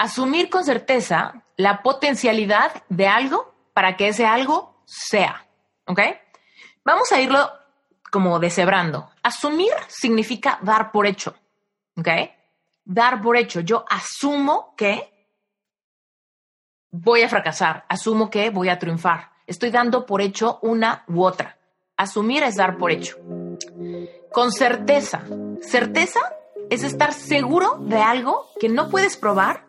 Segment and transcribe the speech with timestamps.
[0.00, 5.46] Asumir con certeza la potencialidad de algo para que ese algo sea.
[5.84, 6.00] ¿Ok?
[6.86, 7.50] Vamos a irlo
[8.10, 9.10] como deshebrando.
[9.22, 11.34] Asumir significa dar por hecho.
[11.98, 12.08] ¿Ok?
[12.82, 13.60] Dar por hecho.
[13.60, 15.28] Yo asumo que
[16.90, 17.84] voy a fracasar.
[17.86, 19.32] Asumo que voy a triunfar.
[19.46, 21.58] Estoy dando por hecho una u otra.
[21.98, 23.18] Asumir es dar por hecho.
[24.32, 25.20] Con certeza.
[25.60, 26.20] Certeza
[26.70, 29.68] es estar seguro de algo que no puedes probar,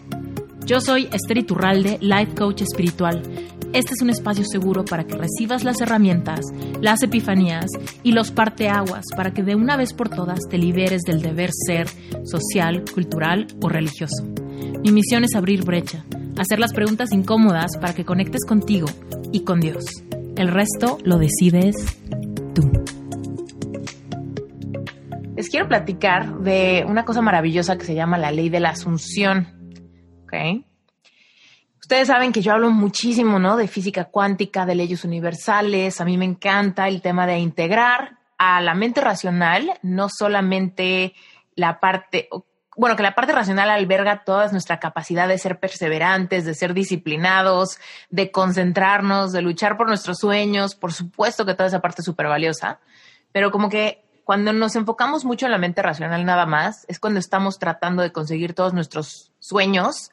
[0.71, 3.21] Yo soy Esther Iturralde, Life Coach Espiritual.
[3.73, 6.45] Este es un espacio seguro para que recibas las herramientas,
[6.79, 7.65] las epifanías
[8.03, 11.89] y los parteaguas para que de una vez por todas te liberes del deber ser
[12.23, 14.23] social, cultural o religioso.
[14.81, 16.05] Mi misión es abrir brecha,
[16.37, 18.87] hacer las preguntas incómodas para que conectes contigo
[19.33, 19.83] y con Dios.
[20.37, 21.75] El resto lo decides
[22.55, 22.71] tú.
[25.35, 29.60] Les quiero platicar de una cosa maravillosa que se llama la ley de la asunción.
[31.79, 33.57] Ustedes saben que yo hablo muchísimo, ¿no?
[33.57, 35.99] De física cuántica, de leyes universales.
[35.99, 41.13] A mí me encanta el tema de integrar a la mente racional, no solamente
[41.55, 42.29] la parte,
[42.77, 47.77] bueno, que la parte racional alberga toda nuestra capacidad de ser perseverantes, de ser disciplinados,
[48.09, 50.75] de concentrarnos, de luchar por nuestros sueños.
[50.75, 52.79] Por supuesto que toda esa parte es súper valiosa,
[53.31, 57.19] pero como que cuando nos enfocamos mucho en la mente racional nada más, es cuando
[57.19, 60.11] estamos tratando de conseguir todos nuestros sueños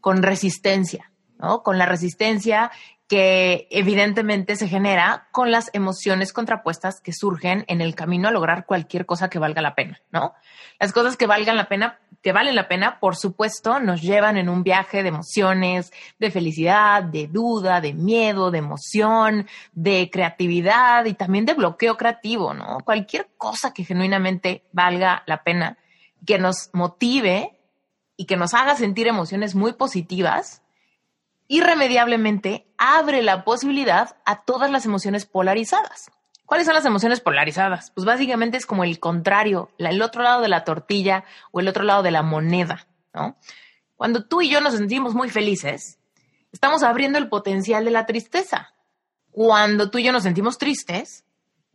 [0.00, 1.62] con resistencia, ¿no?
[1.62, 2.70] Con la resistencia
[3.08, 8.66] que evidentemente se genera con las emociones contrapuestas que surgen en el camino a lograr
[8.66, 10.34] cualquier cosa que valga la pena, ¿no?
[10.78, 14.50] Las cosas que valgan la pena, que valen la pena, por supuesto, nos llevan en
[14.50, 21.14] un viaje de emociones, de felicidad, de duda, de miedo, de emoción, de creatividad y
[21.14, 22.80] también de bloqueo creativo, ¿no?
[22.84, 25.78] Cualquier cosa que genuinamente valga la pena,
[26.26, 27.57] que nos motive
[28.18, 30.60] y que nos haga sentir emociones muy positivas,
[31.46, 36.10] irremediablemente abre la posibilidad a todas las emociones polarizadas.
[36.44, 37.92] ¿Cuáles son las emociones polarizadas?
[37.92, 41.84] Pues básicamente es como el contrario, el otro lado de la tortilla o el otro
[41.84, 43.38] lado de la moneda, ¿no?
[43.96, 46.00] Cuando tú y yo nos sentimos muy felices,
[46.50, 48.74] estamos abriendo el potencial de la tristeza.
[49.30, 51.24] Cuando tú y yo nos sentimos tristes,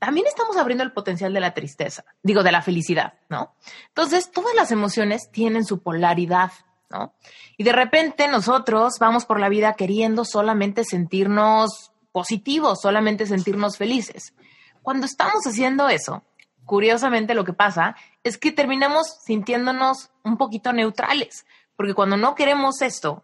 [0.03, 3.55] también estamos abriendo el potencial de la tristeza, digo, de la felicidad, ¿no?
[3.87, 6.51] Entonces, todas las emociones tienen su polaridad,
[6.89, 7.13] ¿no?
[7.55, 14.33] Y de repente nosotros vamos por la vida queriendo solamente sentirnos positivos, solamente sentirnos felices.
[14.81, 16.21] Cuando estamos haciendo eso,
[16.65, 21.45] curiosamente lo que pasa es que terminamos sintiéndonos un poquito neutrales,
[21.77, 23.23] porque cuando no queremos esto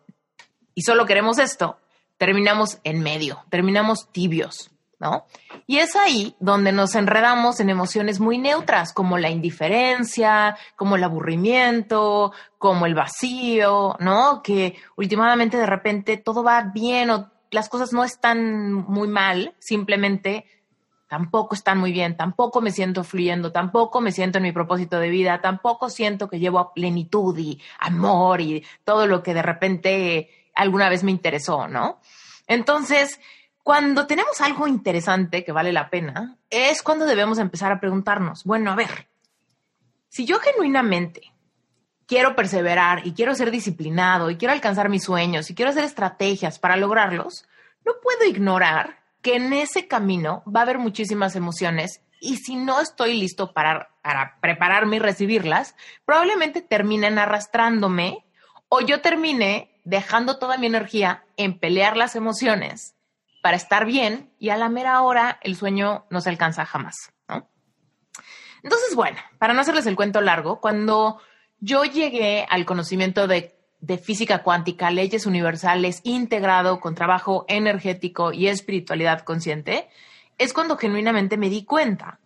[0.75, 1.77] y solo queremos esto,
[2.17, 5.25] terminamos en medio, terminamos tibios, ¿no?
[5.65, 11.03] Y es ahí donde nos enredamos en emociones muy neutras, como la indiferencia, como el
[11.03, 14.41] aburrimiento, como el vacío, ¿no?
[14.43, 20.45] Que últimamente de repente todo va bien o las cosas no están muy mal, simplemente
[21.07, 25.09] tampoco están muy bien, tampoco me siento fluyendo, tampoco me siento en mi propósito de
[25.09, 30.87] vida, tampoco siento que llevo plenitud y amor y todo lo que de repente alguna
[30.87, 31.99] vez me interesó, ¿no?
[32.45, 33.19] Entonces,
[33.69, 38.71] cuando tenemos algo interesante que vale la pena, es cuando debemos empezar a preguntarnos, bueno,
[38.71, 39.07] a ver,
[40.07, 41.31] si yo genuinamente
[42.07, 46.57] quiero perseverar y quiero ser disciplinado y quiero alcanzar mis sueños y quiero hacer estrategias
[46.57, 47.45] para lograrlos,
[47.85, 52.81] no puedo ignorar que en ese camino va a haber muchísimas emociones y si no
[52.81, 55.75] estoy listo para, para prepararme y recibirlas,
[56.05, 58.25] probablemente terminen arrastrándome
[58.67, 62.95] o yo termine dejando toda mi energía en pelear las emociones
[63.41, 66.95] para estar bien y a la mera hora el sueño no se alcanza jamás.
[68.61, 71.21] Entonces, bueno, para no hacerles el cuento largo, cuando
[71.59, 78.47] yo llegué al conocimiento de de física cuántica, leyes universales, integrado con trabajo energético y
[78.47, 79.89] espiritualidad consciente,
[80.37, 82.19] es cuando genuinamente me di cuenta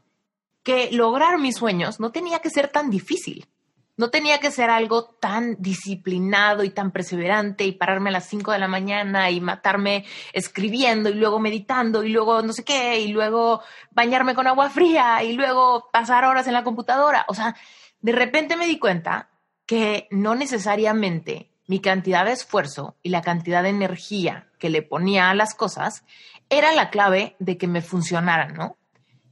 [0.63, 3.47] que lograr mis sueños no tenía que ser tan difícil.
[3.95, 8.51] No tenía que ser algo tan disciplinado y tan perseverante y pararme a las 5
[8.51, 13.09] de la mañana y matarme escribiendo y luego meditando y luego no sé qué y
[13.09, 13.61] luego
[13.91, 17.25] bañarme con agua fría y luego pasar horas en la computadora.
[17.27, 17.55] O sea,
[18.01, 19.29] de repente me di cuenta
[19.65, 25.29] que no necesariamente mi cantidad de esfuerzo y la cantidad de energía que le ponía
[25.29, 26.03] a las cosas
[26.49, 28.77] era la clave de que me funcionaran, ¿no?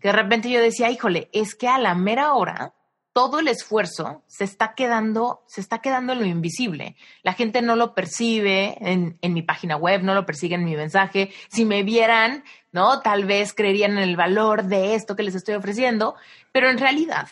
[0.02, 2.74] que de repente yo decía, híjole, es que a la mera hora
[3.14, 6.96] todo el esfuerzo se está quedando, se está quedando en lo invisible.
[7.24, 10.76] La gente no lo percibe en, en, mi página web, no lo persigue en mi
[10.76, 11.32] mensaje.
[11.50, 13.02] Si me vieran, ¿no?
[13.02, 16.16] Tal vez creerían en el valor de esto que les estoy ofreciendo,
[16.52, 17.28] pero en realidad,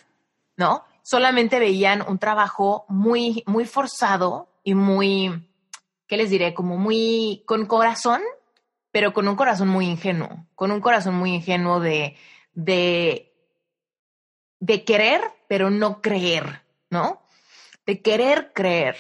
[0.58, 0.84] ¿no?
[1.02, 5.50] Solamente veían un trabajo muy, muy forzado y muy,
[6.08, 6.54] ¿qué les diré?
[6.54, 8.22] Como muy con corazón,
[8.92, 12.18] pero con un corazón muy ingenuo, con un corazón muy ingenuo de,
[12.54, 13.34] de,
[14.60, 16.62] de querer, pero no creer,
[16.92, 17.24] ¿no?
[17.88, 18.96] De querer creer,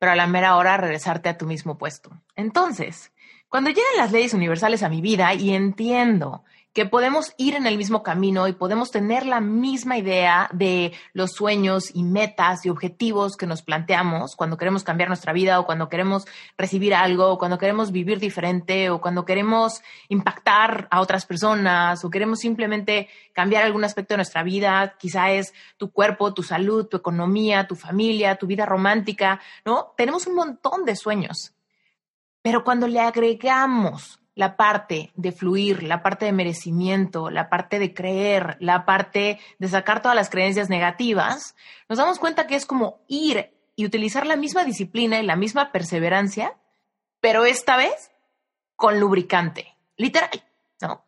[0.00, 2.10] pero a la mera hora regresarte a tu mismo puesto.
[2.34, 3.12] Entonces,
[3.48, 7.76] cuando llegan las leyes universales a mi vida y entiendo que podemos ir en el
[7.76, 13.36] mismo camino y podemos tener la misma idea de los sueños y metas y objetivos
[13.36, 16.24] que nos planteamos cuando queremos cambiar nuestra vida o cuando queremos
[16.56, 22.10] recibir algo o cuando queremos vivir diferente o cuando queremos impactar a otras personas o
[22.10, 26.96] queremos simplemente cambiar algún aspecto de nuestra vida, quizá es tu cuerpo, tu salud, tu
[26.96, 29.92] economía, tu familia, tu vida romántica, ¿no?
[29.96, 31.52] Tenemos un montón de sueños.
[32.40, 37.92] Pero cuando le agregamos la parte de fluir, la parte de merecimiento, la parte de
[37.92, 41.54] creer, la parte de sacar todas las creencias negativas,
[41.88, 45.70] nos damos cuenta que es como ir y utilizar la misma disciplina y la misma
[45.72, 46.56] perseverancia,
[47.20, 48.10] pero esta vez
[48.76, 50.42] con lubricante, literal,
[50.80, 51.04] ¿no?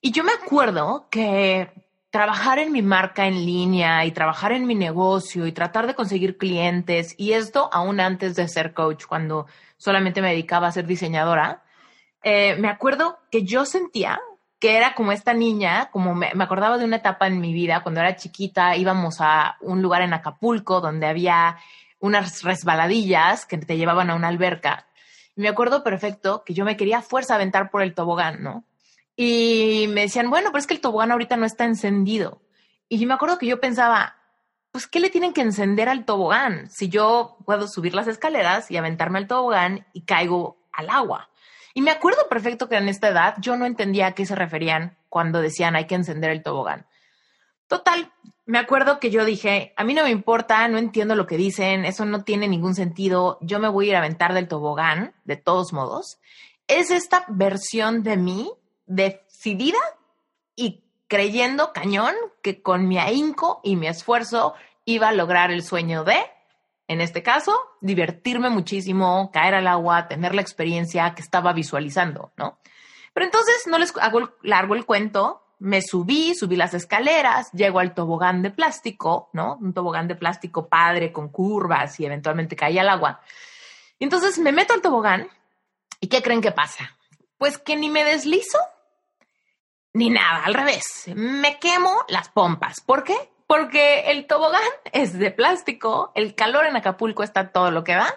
[0.00, 1.70] Y yo me acuerdo que
[2.10, 6.38] trabajar en mi marca en línea y trabajar en mi negocio y tratar de conseguir
[6.38, 9.46] clientes, y esto aún antes de ser coach, cuando
[9.76, 11.62] solamente me dedicaba a ser diseñadora,
[12.30, 14.20] eh, me acuerdo que yo sentía
[14.60, 18.00] que era como esta niña, como me, acordaba de una etapa en mi vida, cuando
[18.00, 21.56] era chiquita, íbamos a un lugar en Acapulco donde había
[22.00, 24.86] unas resbaladillas que te llevaban a una alberca.
[25.36, 28.64] Me acuerdo perfecto que yo me quería fuerza aventar por el tobogán, ¿no?
[29.16, 32.42] Y me decían, bueno, pero es que el tobogán ahorita no está encendido.
[32.90, 34.16] Y me acuerdo que yo pensaba,
[34.70, 36.68] pues, ¿qué le tienen que encender al tobogán?
[36.68, 41.30] Si yo puedo subir las escaleras y aventarme al tobogán y caigo al agua.
[41.78, 44.98] Y me acuerdo perfecto que en esta edad yo no entendía a qué se referían
[45.08, 46.88] cuando decían hay que encender el tobogán.
[47.68, 48.12] Total,
[48.46, 51.84] me acuerdo que yo dije, a mí no me importa, no entiendo lo que dicen,
[51.84, 55.36] eso no tiene ningún sentido, yo me voy a ir a aventar del tobogán, de
[55.36, 56.18] todos modos.
[56.66, 58.50] Es esta versión de mí
[58.86, 59.78] decidida
[60.56, 64.54] y creyendo cañón que con mi ahínco y mi esfuerzo
[64.84, 66.18] iba a lograr el sueño de
[66.88, 72.58] en este caso, divertirme muchísimo, caer al agua, tener la experiencia que estaba visualizando, ¿no?
[73.12, 77.94] Pero entonces no les hago largo el cuento, me subí, subí las escaleras, llego al
[77.94, 79.56] tobogán de plástico, ¿no?
[79.60, 83.20] Un tobogán de plástico padre con curvas y eventualmente caí al agua.
[83.98, 85.28] Y entonces me meto al tobogán
[86.00, 86.96] y ¿qué creen que pasa?
[87.36, 88.58] Pues que ni me deslizo
[89.92, 92.80] ni nada, al revés, me quemo las pompas.
[92.80, 93.16] ¿Por qué?
[93.48, 94.62] Porque el tobogán
[94.92, 98.14] es de plástico, el calor en Acapulco está todo lo que va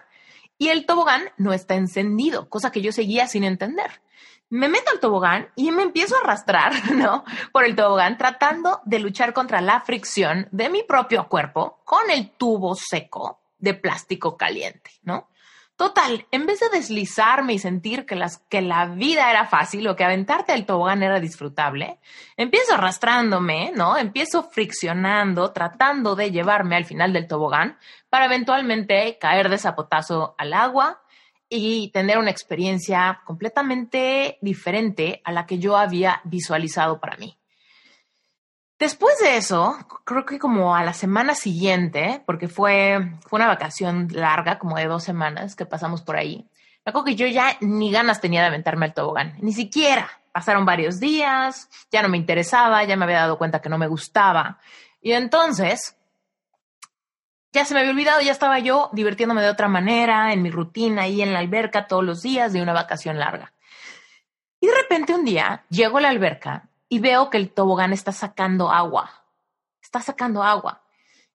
[0.59, 4.01] y el tobogán no está encendido, cosa que yo seguía sin entender.
[4.49, 7.23] Me meto al tobogán y me empiezo a arrastrar, ¿no?
[7.51, 12.29] Por el tobogán tratando de luchar contra la fricción de mi propio cuerpo con el
[12.31, 15.29] tubo seco de plástico caliente, ¿no?
[15.81, 19.95] Total, en vez de deslizarme y sentir que, las, que la vida era fácil o
[19.95, 21.97] que aventarte al tobogán era disfrutable,
[22.37, 23.97] empiezo arrastrándome, ¿no?
[23.97, 27.79] Empiezo friccionando, tratando de llevarme al final del tobogán
[28.11, 31.01] para eventualmente caer de zapotazo al agua
[31.50, 37.40] y tener una experiencia completamente diferente a la que yo había visualizado para mí.
[38.81, 44.07] Después de eso, creo que como a la semana siguiente, porque fue, fue una vacación
[44.11, 46.50] larga, como de dos semanas que pasamos por ahí,
[46.83, 50.09] me acuerdo que yo ya ni ganas tenía de aventarme al tobogán, ni siquiera.
[50.31, 53.85] Pasaron varios días, ya no me interesaba, ya me había dado cuenta que no me
[53.85, 54.57] gustaba.
[55.00, 55.95] Y entonces,
[57.53, 61.03] ya se me había olvidado, ya estaba yo divirtiéndome de otra manera, en mi rutina,
[61.03, 63.53] ahí en la alberca todos los días de una vacación larga.
[64.59, 68.12] Y de repente un día llego a la alberca y veo que el tobogán está
[68.12, 69.24] sacando agua.
[69.81, 70.83] Está sacando agua.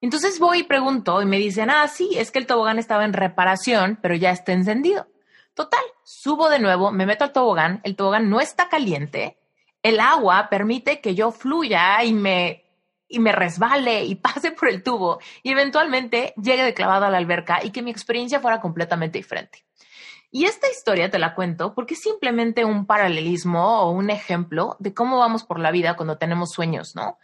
[0.02, 3.14] Entonces voy y pregunto y me dicen, ah, sí, es que el tobogán estaba en
[3.14, 5.08] reparación, pero ya está encendido.
[5.54, 9.38] Total, subo de nuevo, me meto al tobogán, el tobogán no está caliente,
[9.82, 12.66] el agua permite que yo fluya y me,
[13.08, 17.16] y me resbale y pase por el tubo y eventualmente llegue de clavado a la
[17.16, 19.65] alberca y que mi experiencia fuera completamente diferente.
[20.36, 24.92] Y esta historia te la cuento porque es simplemente un paralelismo o un ejemplo de
[24.92, 27.18] cómo vamos por la vida cuando tenemos sueños, ¿no?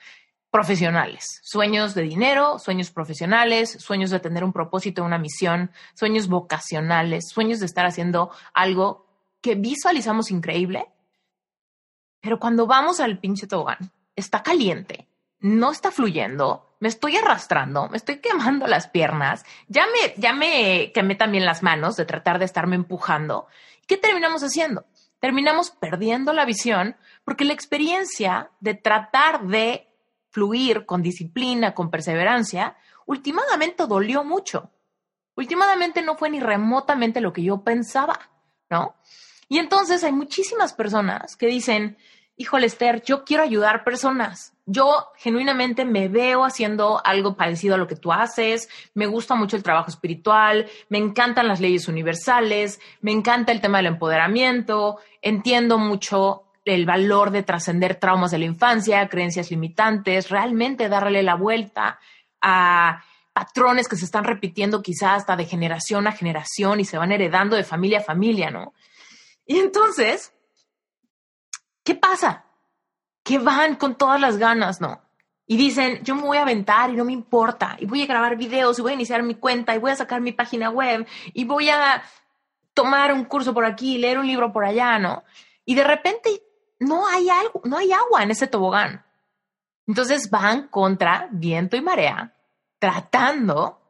[0.51, 7.29] Profesionales, sueños de dinero, sueños profesionales, sueños de tener un propósito, una misión, sueños vocacionales,
[7.29, 9.05] sueños de estar haciendo algo
[9.43, 10.87] que visualizamos increíble.
[12.23, 15.07] Pero cuando vamos al pinche tobogán, está caliente,
[15.43, 20.93] no está fluyendo, me estoy arrastrando, me estoy quemando las piernas, ya me, ya me
[20.93, 23.47] quemé también las manos de tratar de estarme empujando.
[23.87, 24.87] ¿Qué terminamos haciendo?
[25.19, 29.89] Terminamos perdiendo la visión porque la experiencia de tratar de
[30.31, 34.71] fluir con disciplina, con perseverancia, últimamente dolió mucho.
[35.35, 38.31] Últimamente no fue ni remotamente lo que yo pensaba,
[38.71, 38.97] ¿no?
[39.49, 41.99] Y entonces hay muchísimas personas que dicen,
[42.37, 44.55] híjole Esther, yo quiero ayudar personas.
[44.65, 49.57] Yo genuinamente me veo haciendo algo parecido a lo que tú haces, me gusta mucho
[49.57, 55.79] el trabajo espiritual, me encantan las leyes universales, me encanta el tema del empoderamiento, entiendo
[55.79, 61.99] mucho el valor de trascender traumas de la infancia, creencias limitantes, realmente darle la vuelta
[62.41, 67.13] a patrones que se están repitiendo quizás hasta de generación a generación y se van
[67.13, 68.75] heredando de familia a familia, ¿no?
[69.47, 70.33] Y entonces,
[71.85, 72.45] ¿qué pasa?
[73.23, 75.01] Que van con todas las ganas, ¿no?
[75.47, 78.37] Y dicen, yo me voy a aventar y no me importa, y voy a grabar
[78.37, 81.45] videos, y voy a iniciar mi cuenta, y voy a sacar mi página web, y
[81.45, 82.03] voy a
[82.75, 85.25] tomar un curso por aquí, leer un libro por allá, ¿no?
[85.65, 86.43] Y de repente
[86.79, 89.05] no hay algo, no hay agua en ese tobogán.
[89.87, 92.35] Entonces van contra viento y marea,
[92.79, 93.81] tratando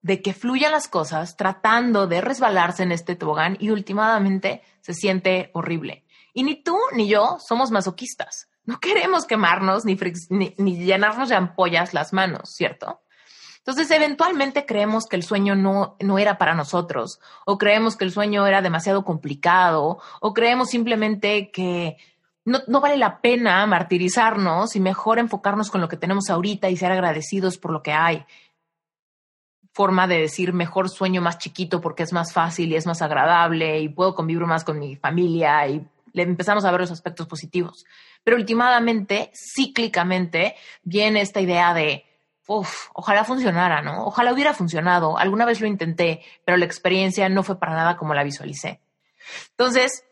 [0.00, 5.50] de que fluyan las cosas, tratando de resbalarse en este tobogán y últimamente se siente
[5.52, 6.01] horrible.
[6.32, 8.48] Y ni tú ni yo somos masoquistas.
[8.64, 9.98] No queremos quemarnos ni,
[10.30, 13.02] ni, llenarnos de ampollas las manos, ¿cierto?
[13.58, 18.12] Entonces, eventualmente creemos que el sueño no, no era para nosotros, o creemos que el
[18.12, 21.96] sueño era demasiado complicado, o creemos simplemente que
[22.44, 26.76] no, no, vale la pena martirizarnos y mejor enfocarnos con lo que tenemos ahorita y
[26.76, 28.24] ser agradecidos por lo que hay.
[29.72, 33.80] Forma de decir mejor sueño más chiquito porque es más fácil y es más agradable
[33.80, 37.84] y puedo convivir más con mi familia y le empezamos a ver los aspectos positivos.
[38.24, 42.04] Pero últimamente, cíclicamente, viene esta idea de,
[42.46, 44.04] uff, ojalá funcionara, ¿no?
[44.06, 45.18] Ojalá hubiera funcionado.
[45.18, 48.80] Alguna vez lo intenté, pero la experiencia no fue para nada como la visualicé.
[49.50, 50.04] Entonces,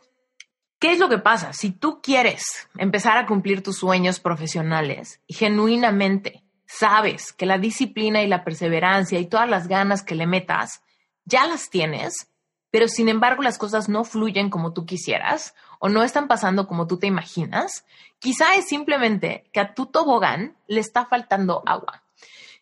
[0.81, 1.53] ¿Qué es lo que pasa?
[1.53, 8.23] Si tú quieres empezar a cumplir tus sueños profesionales y genuinamente sabes que la disciplina
[8.23, 10.83] y la perseverancia y todas las ganas que le metas
[11.27, 12.31] ya las tienes,
[12.71, 16.87] pero sin embargo las cosas no fluyen como tú quisieras o no están pasando como
[16.87, 17.85] tú te imaginas,
[18.19, 22.05] quizá es simplemente que a tu tobogán le está faltando agua.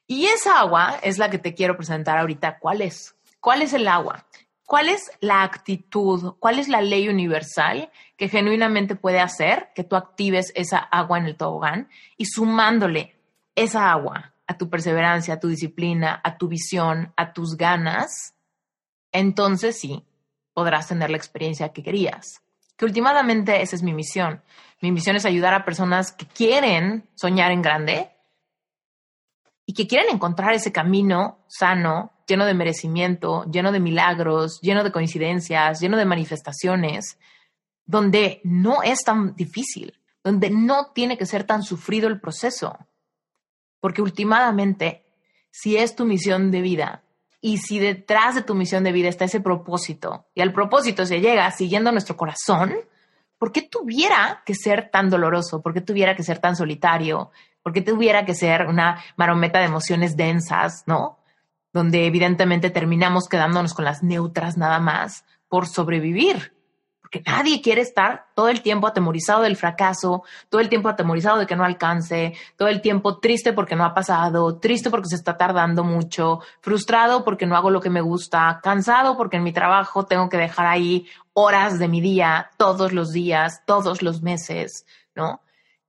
[0.06, 2.58] Y esa agua es la que te quiero presentar ahorita.
[2.58, 3.16] ¿Cuál es?
[3.40, 4.24] ¿Cuál es el agua?
[4.64, 6.36] ¿Cuál es la actitud?
[6.38, 11.26] ¿Cuál es la ley universal que genuinamente puede hacer que tú actives esa agua en
[11.26, 13.16] el tobogán y sumándole
[13.54, 18.34] esa agua a tu perseverancia, a tu disciplina, a tu visión, a tus ganas,
[19.10, 20.04] entonces sí
[20.54, 22.42] podrás tener la experiencia que querías.
[22.78, 24.42] Que últimamente esa es mi misión.
[24.80, 28.10] Mi misión es ayudar a personas que quieren soñar en grande
[29.66, 34.92] y que quieren encontrar ese camino sano lleno de merecimiento, lleno de milagros, lleno de
[34.92, 37.18] coincidencias, lleno de manifestaciones,
[37.84, 42.78] donde no es tan difícil, donde no tiene que ser tan sufrido el proceso.
[43.80, 45.04] Porque últimamente,
[45.50, 47.02] si es tu misión de vida
[47.40, 51.20] y si detrás de tu misión de vida está ese propósito y al propósito se
[51.20, 52.74] llega siguiendo nuestro corazón,
[53.38, 55.62] ¿por qué tuviera que ser tan doloroso?
[55.62, 57.30] ¿Por qué tuviera que ser tan solitario?
[57.62, 61.18] ¿Por qué tuviera que ser una marometa de emociones densas, no?
[61.72, 66.57] donde evidentemente terminamos quedándonos con las neutras nada más por sobrevivir.
[67.10, 71.46] Porque nadie quiere estar todo el tiempo atemorizado del fracaso, todo el tiempo atemorizado de
[71.46, 75.38] que no alcance, todo el tiempo triste porque no ha pasado, triste porque se está
[75.38, 80.04] tardando mucho, frustrado porque no hago lo que me gusta, cansado porque en mi trabajo
[80.04, 84.84] tengo que dejar ahí horas de mi día, todos los días, todos los meses,
[85.14, 85.40] ¿no?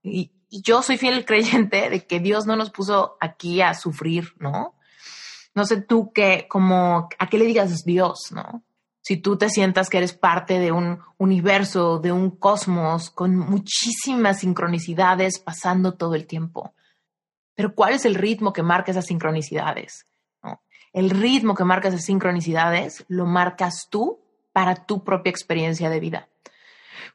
[0.01, 4.73] Y, yo soy fiel creyente de que Dios no nos puso aquí a sufrir, ¿no?
[5.53, 8.63] no sé tú qué, como, a qué le digas Dios, ¿no?
[9.01, 14.39] Si tú te sientas que eres parte de un universo, de un cosmos con muchísimas
[14.39, 16.74] sincronicidades pasando todo el tiempo.
[17.56, 20.06] Pero ¿cuál es el ritmo que marca esas sincronicidades?
[20.91, 24.20] El ritmo que marca esas sincronicidades lo marcas tú
[24.51, 26.29] para tu propia experiencia de vida.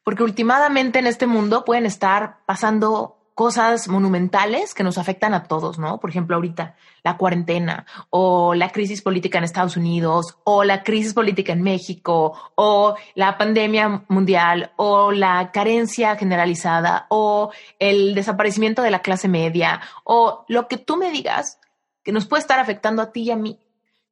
[0.05, 5.79] Porque últimamente en este mundo pueden estar pasando cosas monumentales que nos afectan a todos,
[5.79, 5.99] ¿no?
[5.99, 11.15] Por ejemplo, ahorita la cuarentena o la crisis política en Estados Unidos o la crisis
[11.15, 17.51] política en México o la pandemia mundial o la carencia generalizada o
[17.81, 21.59] el desaparecimiento de la clase media o lo que tú me digas
[22.05, 23.59] que nos puede estar afectando a ti y a mí.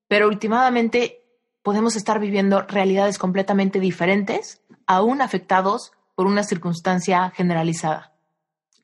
[0.09, 1.23] Pero últimamente
[1.63, 8.12] podemos estar viviendo realidades completamente diferentes, aún afectados por una circunstancia generalizada.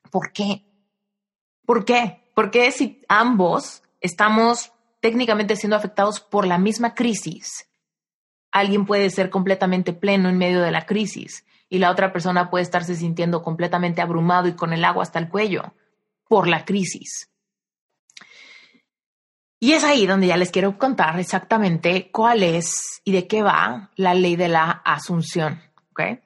[0.09, 0.63] ¿Por qué?
[1.65, 2.31] ¿Por qué?
[2.33, 7.69] Porque si ambos estamos técnicamente siendo afectados por la misma crisis,
[8.51, 12.63] alguien puede ser completamente pleno en medio de la crisis y la otra persona puede
[12.63, 15.73] estarse sintiendo completamente abrumado y con el agua hasta el cuello
[16.27, 17.29] por la crisis.
[19.59, 23.91] Y es ahí donde ya les quiero contar exactamente cuál es y de qué va
[23.95, 25.61] la ley de la asunción.
[25.91, 26.21] ¿okay?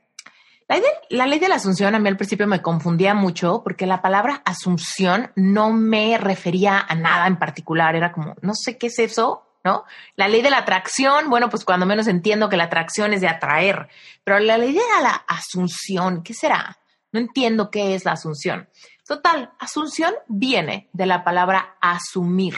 [1.09, 4.41] La, ley de la asunción a mí al principio me confundía mucho porque la palabra
[4.45, 7.95] asunción no me refería a nada en particular.
[7.95, 9.83] Era como, no sé qué es eso, ¿no?
[10.15, 13.27] La ley de la atracción, bueno, pues cuando menos entiendo que la atracción es de
[13.27, 13.89] atraer,
[14.23, 16.79] pero la ley de la asunción, ¿qué será?
[17.11, 18.67] No entiendo qué es la asunción.
[19.05, 22.55] Total, asunción viene de la palabra asumir.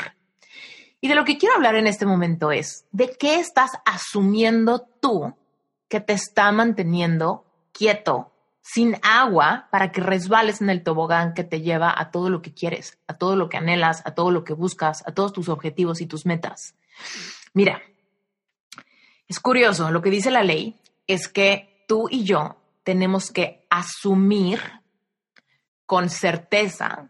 [1.02, 5.36] Y de lo que quiero hablar en este momento es, ¿de qué estás asumiendo tú
[5.88, 7.45] que te está manteniendo
[7.78, 12.42] quieto, sin agua, para que resbales en el tobogán que te lleva a todo lo
[12.42, 15.50] que quieres, a todo lo que anhelas, a todo lo que buscas, a todos tus
[15.50, 16.74] objetivos y tus metas.
[17.54, 17.82] Mira,
[19.28, 24.62] es curioso, lo que dice la ley es que tú y yo tenemos que asumir
[25.86, 27.10] con certeza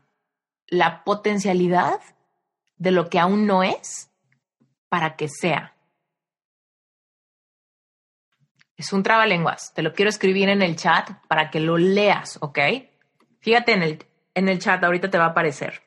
[0.68, 2.02] la potencialidad
[2.78, 4.10] de lo que aún no es
[4.90, 5.75] para que sea.
[8.78, 9.74] Es un trabalenguas.
[9.74, 12.60] Te lo quiero escribir en el chat para que lo leas, ¿ok?
[13.40, 15.82] Fíjate en el, en el chat, ahorita te va a aparecer.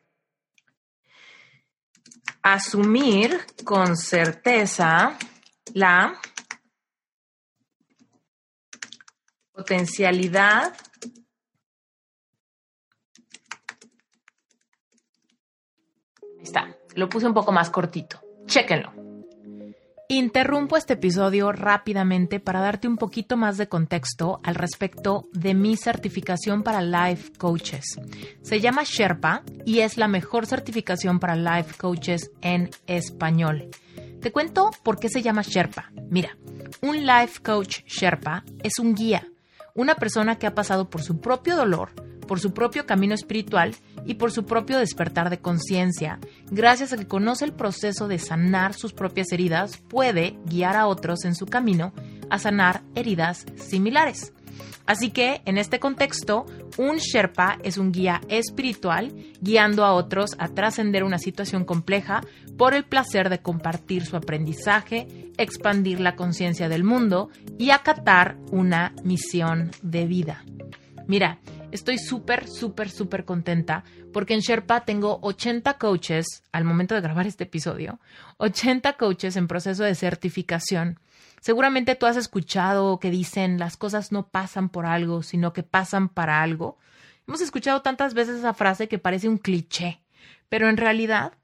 [2.42, 5.18] Asumir con certeza
[5.74, 6.18] la
[9.52, 10.72] potencialidad
[16.38, 16.68] Ahí está.
[16.94, 18.20] Lo puse un poco más cortito.
[18.46, 19.07] Chéquenlo.
[20.10, 25.76] Interrumpo este episodio rápidamente para darte un poquito más de contexto al respecto de mi
[25.76, 28.00] certificación para Life Coaches.
[28.40, 33.68] Se llama Sherpa y es la mejor certificación para Life Coaches en español.
[34.22, 35.90] Te cuento por qué se llama Sherpa.
[36.08, 36.38] Mira,
[36.80, 39.28] un Life Coach Sherpa es un guía,
[39.74, 41.90] una persona que ha pasado por su propio dolor,
[42.26, 43.76] por su propio camino espiritual
[44.08, 46.18] y por su propio despertar de conciencia,
[46.50, 51.26] gracias a que conoce el proceso de sanar sus propias heridas, puede guiar a otros
[51.26, 51.92] en su camino
[52.30, 54.32] a sanar heridas similares.
[54.86, 56.46] Así que, en este contexto,
[56.78, 62.22] un Sherpa es un guía espiritual guiando a otros a trascender una situación compleja
[62.56, 68.94] por el placer de compartir su aprendizaje, expandir la conciencia del mundo y acatar una
[69.04, 70.44] misión de vida.
[71.06, 71.38] Mira,
[71.70, 77.26] Estoy súper, súper, súper contenta porque en Sherpa tengo 80 coaches al momento de grabar
[77.26, 78.00] este episodio,
[78.38, 80.98] 80 coaches en proceso de certificación.
[81.42, 86.08] Seguramente tú has escuchado que dicen las cosas no pasan por algo, sino que pasan
[86.08, 86.78] para algo.
[87.26, 90.00] Hemos escuchado tantas veces esa frase que parece un cliché,
[90.48, 91.34] pero en realidad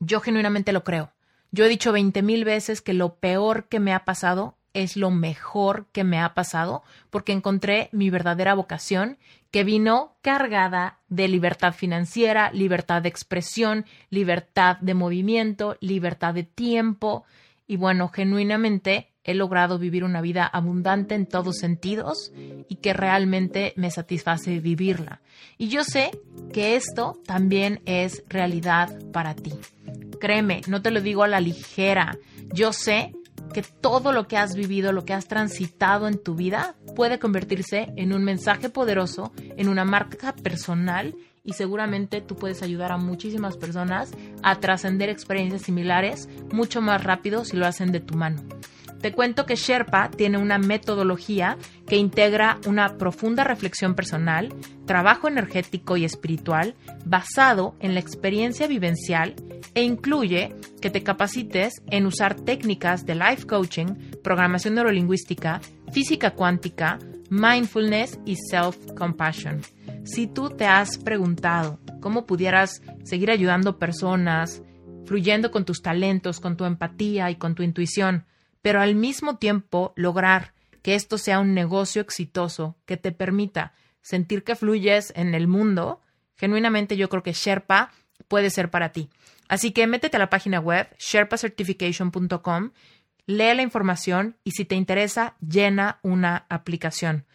[0.00, 1.12] yo genuinamente lo creo.
[1.52, 5.10] Yo he dicho 20 mil veces que lo peor que me ha pasado es lo
[5.10, 9.18] mejor que me ha pasado porque encontré mi verdadera vocación
[9.50, 17.24] que vino cargada de libertad financiera, libertad de expresión, libertad de movimiento, libertad de tiempo
[17.66, 22.32] y bueno, genuinamente he logrado vivir una vida abundante en todos sentidos
[22.68, 25.20] y que realmente me satisface vivirla.
[25.58, 26.10] Y yo sé
[26.52, 29.52] que esto también es realidad para ti.
[30.20, 32.18] Créeme, no te lo digo a la ligera.
[32.52, 33.12] Yo sé
[33.52, 37.92] que todo lo que has vivido, lo que has transitado en tu vida, puede convertirse
[37.96, 43.56] en un mensaje poderoso, en una marca personal y seguramente tú puedes ayudar a muchísimas
[43.56, 44.12] personas
[44.42, 48.42] a trascender experiencias similares mucho más rápido si lo hacen de tu mano.
[49.00, 54.54] Te cuento que Sherpa tiene una metodología que integra una profunda reflexión personal,
[54.86, 59.34] trabajo energético y espiritual basado en la experiencia vivencial
[59.74, 63.86] e incluye que te capacites en usar técnicas de life coaching,
[64.22, 65.60] programación neurolingüística,
[65.92, 66.98] física cuántica,
[67.30, 69.62] mindfulness y self-compassion.
[70.04, 74.62] Si tú te has preguntado cómo pudieras seguir ayudando personas,
[75.06, 78.26] fluyendo con tus talentos, con tu empatía y con tu intuición,
[78.60, 83.72] pero al mismo tiempo lograr que esto sea un negocio exitoso que te permita
[84.02, 86.00] sentir que fluyes en el mundo,
[86.36, 87.92] genuinamente yo creo que Sherpa
[88.28, 89.08] puede ser para ti.
[89.52, 92.70] Así que métete a la página web sherpacertification.com,
[93.26, 97.26] lee la información y si te interesa, llena una aplicación.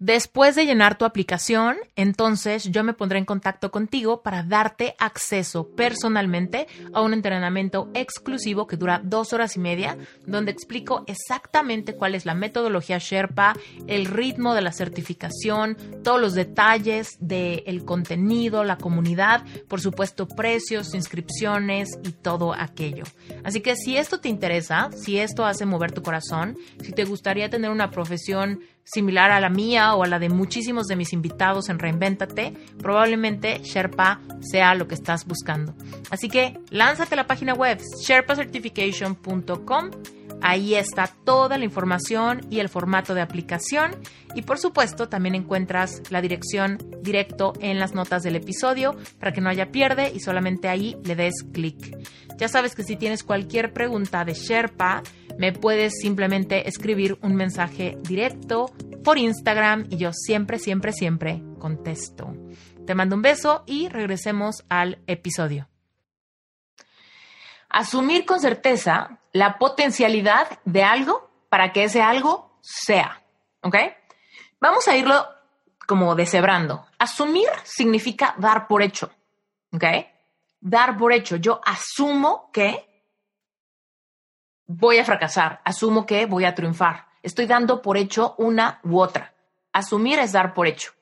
[0.00, 5.68] Después de llenar tu aplicación, entonces yo me pondré en contacto contigo para darte acceso
[5.68, 12.16] personalmente a un entrenamiento exclusivo que dura dos horas y media, donde explico exactamente cuál
[12.16, 13.54] es la metodología Sherpa,
[13.86, 20.92] el ritmo de la certificación, todos los detalles del contenido, la comunidad, por supuesto precios,
[20.92, 23.04] inscripciones y todo aquello.
[23.44, 27.48] Así que si esto te interesa, si esto hace mover tu corazón, si te gustaría
[27.48, 31.68] tener una profesión similar a la mía o a la de muchísimos de mis invitados
[31.68, 35.74] en Reinvéntate, probablemente Sherpa sea lo que estás buscando.
[36.10, 39.90] Así que lánzate a la página web sherpacertification.com.
[40.42, 43.96] Ahí está toda la información y el formato de aplicación.
[44.34, 49.40] Y por supuesto, también encuentras la dirección directo en las notas del episodio para que
[49.40, 51.96] no haya pierde y solamente ahí le des clic.
[52.36, 55.02] Ya sabes que si tienes cualquier pregunta de Sherpa,
[55.38, 62.34] me puedes simplemente escribir un mensaje directo por Instagram y yo siempre, siempre, siempre contesto.
[62.86, 65.68] Te mando un beso y regresemos al episodio.
[67.68, 73.22] Asumir con certeza la potencialidad de algo para que ese algo sea.
[73.62, 73.76] ¿Ok?
[74.60, 75.26] Vamos a irlo
[75.86, 76.86] como deshebrando.
[76.98, 79.10] Asumir significa dar por hecho.
[79.72, 79.84] ¿Ok?
[80.60, 81.36] Dar por hecho.
[81.36, 82.93] Yo asumo que
[84.66, 87.06] voy a fracasar, asumo que voy a triunfar.
[87.22, 89.34] Estoy dando por hecho una u otra.
[89.72, 90.92] Asumir es dar por hecho.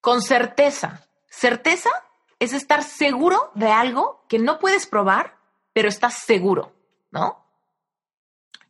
[0.00, 1.06] Con certeza.
[1.28, 1.90] Certeza
[2.38, 5.36] es estar seguro de algo que no puedes probar,
[5.72, 6.72] pero estás seguro,
[7.10, 7.44] ¿no?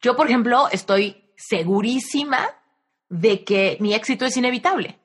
[0.01, 2.51] Yo, por ejemplo, estoy segurísima
[3.09, 4.99] de que mi éxito es inevitable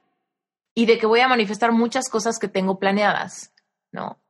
[0.73, 3.53] y de que voy a manifestar muchas cosas que tengo planeadas,
[3.91, 4.22] ¿no?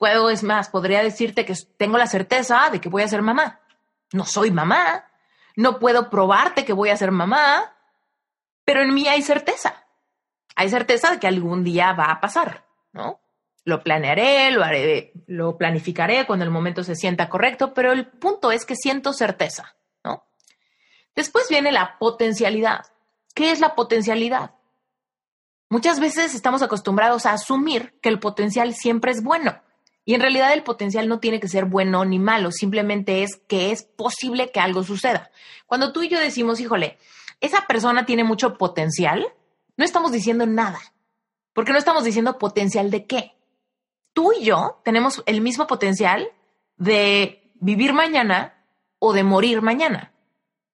[0.00, 3.60] Puedo, es más, podría decirte que tengo la certeza de que voy a ser mamá.
[4.14, 5.04] No soy mamá,
[5.56, 7.76] no puedo probarte que voy a ser mamá,
[8.64, 9.84] pero en mí hay certeza.
[10.56, 13.20] Hay certeza de que algún día va a pasar, ¿no?
[13.64, 18.52] Lo planearé, lo haré, lo planificaré cuando el momento se sienta correcto, pero el punto
[18.52, 20.24] es que siento certeza, ¿no?
[21.14, 22.86] Después viene la potencialidad.
[23.34, 24.52] ¿Qué es la potencialidad?
[25.68, 29.60] Muchas veces estamos acostumbrados a asumir que el potencial siempre es bueno.
[30.04, 33.70] Y en realidad el potencial no tiene que ser bueno ni malo, simplemente es que
[33.70, 35.30] es posible que algo suceda.
[35.66, 36.98] Cuando tú y yo decimos, híjole,
[37.40, 39.26] esa persona tiene mucho potencial,
[39.76, 40.80] no estamos diciendo nada,
[41.52, 43.34] porque no estamos diciendo potencial de qué.
[44.12, 46.30] Tú y yo tenemos el mismo potencial
[46.76, 48.54] de vivir mañana
[48.98, 50.12] o de morir mañana.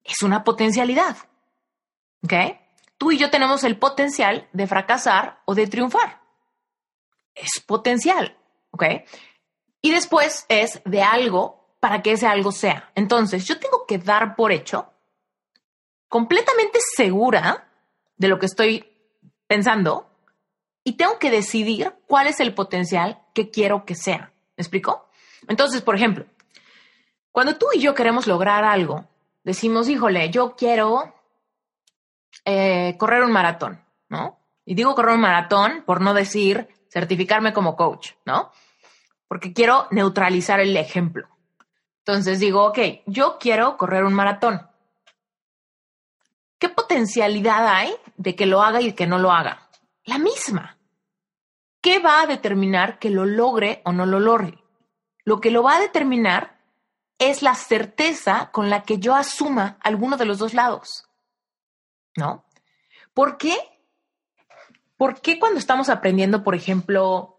[0.04, 1.16] Es una potencialidad.
[2.22, 2.32] ¿Ok?
[2.98, 6.22] Tú y yo tenemos el potencial de fracasar o de triunfar.
[7.34, 8.36] Es potencial.
[8.76, 8.84] ¿Ok?
[9.80, 12.90] Y después es de algo para que ese algo sea.
[12.94, 14.92] Entonces, yo tengo que dar por hecho,
[16.08, 17.68] completamente segura
[18.16, 18.84] de lo que estoy
[19.46, 20.10] pensando,
[20.84, 24.32] y tengo que decidir cuál es el potencial que quiero que sea.
[24.56, 25.08] ¿Me explico?
[25.48, 26.26] Entonces, por ejemplo,
[27.32, 29.06] cuando tú y yo queremos lograr algo,
[29.42, 31.14] decimos, híjole, yo quiero
[32.44, 34.38] eh, correr un maratón, ¿no?
[34.64, 38.52] Y digo correr un maratón por no decir certificarme como coach, ¿no?
[39.28, 41.28] Porque quiero neutralizar el ejemplo.
[41.98, 44.68] Entonces digo, ok, yo quiero correr un maratón.
[46.58, 49.68] ¿Qué potencialidad hay de que lo haga y que no lo haga?
[50.04, 50.78] La misma.
[51.80, 54.58] ¿Qué va a determinar que lo logre o no lo logre?
[55.24, 56.58] Lo que lo va a determinar
[57.18, 61.08] es la certeza con la que yo asuma alguno de los dos lados.
[62.16, 62.44] ¿No?
[63.12, 63.56] ¿Por qué?
[64.96, 67.35] ¿Por qué cuando estamos aprendiendo, por ejemplo,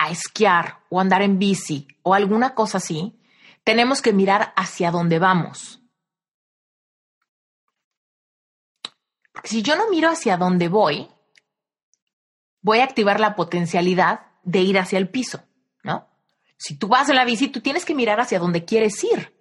[0.00, 3.20] a esquiar o andar en bici o alguna cosa así,
[3.64, 5.82] tenemos que mirar hacia dónde vamos.
[9.30, 11.10] Porque si yo no miro hacia dónde voy,
[12.62, 15.42] voy a activar la potencialidad de ir hacia el piso,
[15.82, 16.08] ¿no?
[16.56, 19.36] Si tú vas en la bici, tú tienes que mirar hacia dónde quieres ir.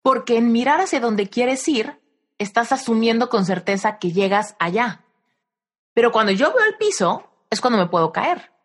[0.00, 2.00] Porque en mirar hacia dónde quieres ir,
[2.38, 5.04] estás asumiendo con certeza que llegas allá.
[5.92, 8.55] Pero cuando yo veo el piso, es cuando me puedo caer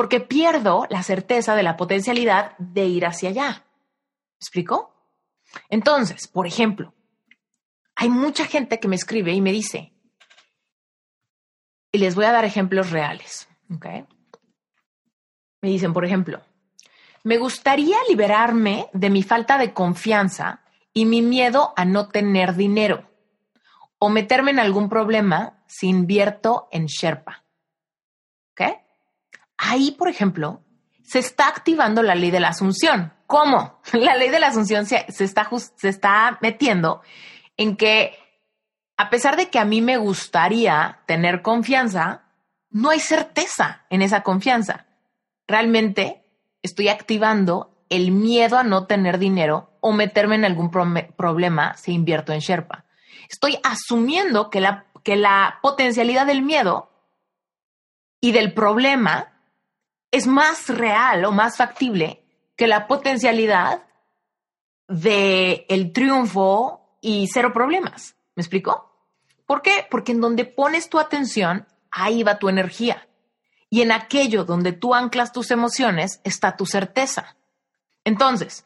[0.00, 3.50] porque pierdo la certeza de la potencialidad de ir hacia allá.
[3.50, 4.94] ¿Me explico?
[5.68, 6.94] Entonces, por ejemplo,
[7.96, 9.92] hay mucha gente que me escribe y me dice,
[11.92, 13.86] y les voy a dar ejemplos reales, ¿ok?
[15.60, 16.40] Me dicen, por ejemplo,
[17.22, 20.62] me gustaría liberarme de mi falta de confianza
[20.94, 23.06] y mi miedo a no tener dinero
[23.98, 27.39] o meterme en algún problema si invierto en Sherpa.
[29.62, 30.62] Ahí, por ejemplo,
[31.02, 33.12] se está activando la ley de la asunción.
[33.26, 33.80] ¿Cómo?
[33.92, 37.02] La ley de la asunción se, está, se está metiendo
[37.56, 38.16] en que
[38.96, 42.24] a pesar de que a mí me gustaría tener confianza,
[42.70, 44.86] no hay certeza en esa confianza.
[45.46, 46.24] Realmente
[46.62, 52.32] estoy activando el miedo a no tener dinero o meterme en algún problema si invierto
[52.32, 52.84] en Sherpa.
[53.28, 56.90] Estoy asumiendo que la, que la potencialidad del miedo
[58.20, 59.29] y del problema
[60.10, 62.24] es más real o más factible
[62.56, 63.84] que la potencialidad
[64.88, 68.16] de el triunfo y cero problemas.
[68.34, 68.90] ¿Me explico?
[69.46, 69.86] ¿Por qué?
[69.90, 73.08] Porque en donde pones tu atención, ahí va tu energía.
[73.68, 77.36] Y en aquello donde tú anclas tus emociones está tu certeza.
[78.04, 78.64] Entonces,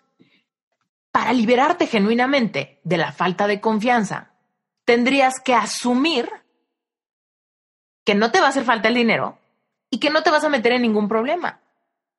[1.13, 4.33] para liberarte genuinamente de la falta de confianza,
[4.85, 6.29] tendrías que asumir
[8.05, 9.39] que no te va a hacer falta el dinero
[9.95, 11.61] y que no te vas a meter en ningún problema,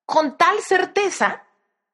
[0.05, 1.43] con tal certeza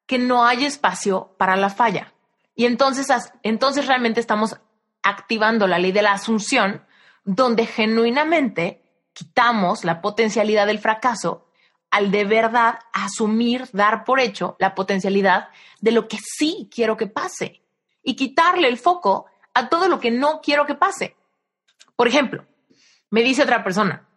[0.06, 2.14] que no hay espacio para la falla.
[2.54, 3.08] Y entonces,
[3.42, 4.58] entonces realmente estamos
[5.02, 6.86] activando la ley de la asunción,
[7.24, 11.48] donde genuinamente quitamos la potencialidad del fracaso
[11.90, 17.08] al de verdad asumir, dar por hecho la potencialidad de lo que sí quiero que
[17.08, 17.64] pase
[18.04, 21.16] y quitarle el foco a todo lo que no quiero que pase.
[21.96, 22.46] Por ejemplo,
[23.10, 24.08] me dice otra persona,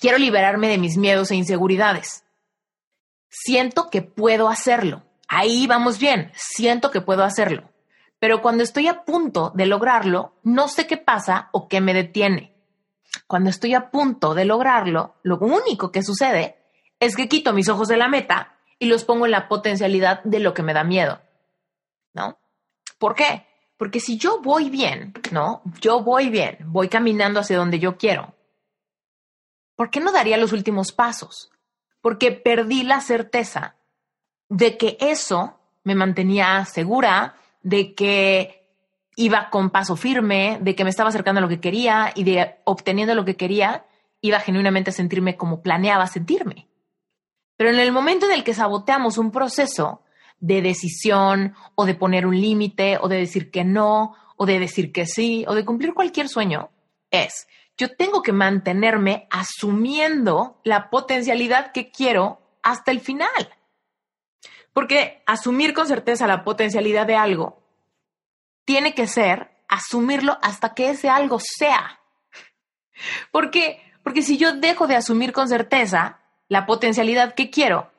[0.00, 2.24] quiero liberarme de mis miedos e inseguridades.
[3.28, 5.02] Siento que puedo hacerlo.
[5.28, 7.70] Ahí vamos bien, siento que puedo hacerlo.
[8.18, 12.54] Pero cuando estoy a punto de lograrlo, no sé qué pasa o qué me detiene.
[13.26, 16.56] Cuando estoy a punto de lograrlo, lo único que sucede
[16.98, 20.40] es que quito mis ojos de la meta y los pongo en la potencialidad de
[20.40, 21.20] lo que me da miedo.
[22.14, 22.38] ¿No?
[22.98, 23.46] ¿Por qué?
[23.76, 25.62] Porque si yo voy bien, ¿no?
[25.80, 28.34] Yo voy bien, voy caminando hacia donde yo quiero.
[29.78, 31.52] ¿Por qué no daría los últimos pasos?
[32.00, 33.76] Porque perdí la certeza
[34.48, 38.66] de que eso me mantenía segura, de que
[39.14, 42.56] iba con paso firme, de que me estaba acercando a lo que quería y de
[42.64, 43.86] obteniendo lo que quería,
[44.20, 46.66] iba genuinamente a sentirme como planeaba sentirme.
[47.56, 50.02] Pero en el momento en el que saboteamos un proceso,
[50.40, 54.90] de decisión o de poner un límite o de decir que no o de decir
[54.90, 56.70] que sí o de cumplir cualquier sueño
[57.12, 57.46] es,
[57.78, 63.54] yo tengo que mantenerme asumiendo la potencialidad que quiero hasta el final.
[64.72, 67.62] Porque asumir con certeza la potencialidad de algo
[68.64, 72.00] tiene que ser asumirlo hasta que ese algo sea.
[73.30, 73.80] Porque
[74.22, 77.92] si yo dejo de asumir con certeza la potencialidad que quiero,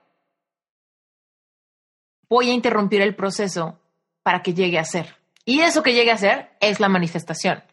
[2.27, 3.79] voy a interrumpir el proceso
[4.23, 5.15] para que llegue a ser.
[5.45, 7.63] Y eso que llegue a ser es la manifestación.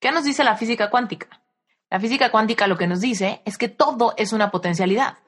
[0.00, 1.42] ¿Qué nos dice la física cuántica?
[1.90, 5.18] La física cuántica lo que nos dice es que todo es una potencialidad.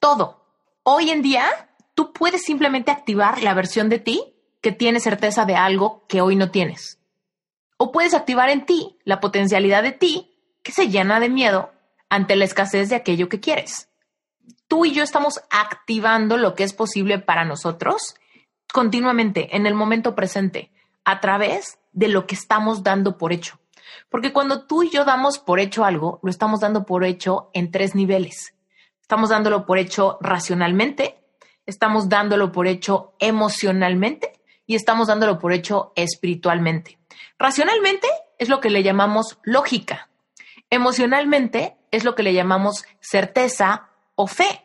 [0.00, 0.44] Todo.
[0.82, 1.46] Hoy en día,
[1.94, 6.36] tú puedes simplemente activar la versión de ti que tiene certeza de algo que hoy
[6.36, 6.98] no tienes.
[7.76, 11.72] O puedes activar en ti la potencialidad de ti que se llena de miedo
[12.08, 13.88] ante la escasez de aquello que quieres
[14.72, 18.14] tú y yo estamos activando lo que es posible para nosotros
[18.72, 20.72] continuamente, en el momento presente,
[21.04, 23.58] a través de lo que estamos dando por hecho.
[24.08, 27.70] Porque cuando tú y yo damos por hecho algo, lo estamos dando por hecho en
[27.70, 28.54] tres niveles.
[29.00, 31.22] Estamos dándolo por hecho racionalmente,
[31.66, 36.98] estamos dándolo por hecho emocionalmente y estamos dándolo por hecho espiritualmente.
[37.38, 40.08] Racionalmente es lo que le llamamos lógica.
[40.70, 44.64] Emocionalmente es lo que le llamamos certeza o fe.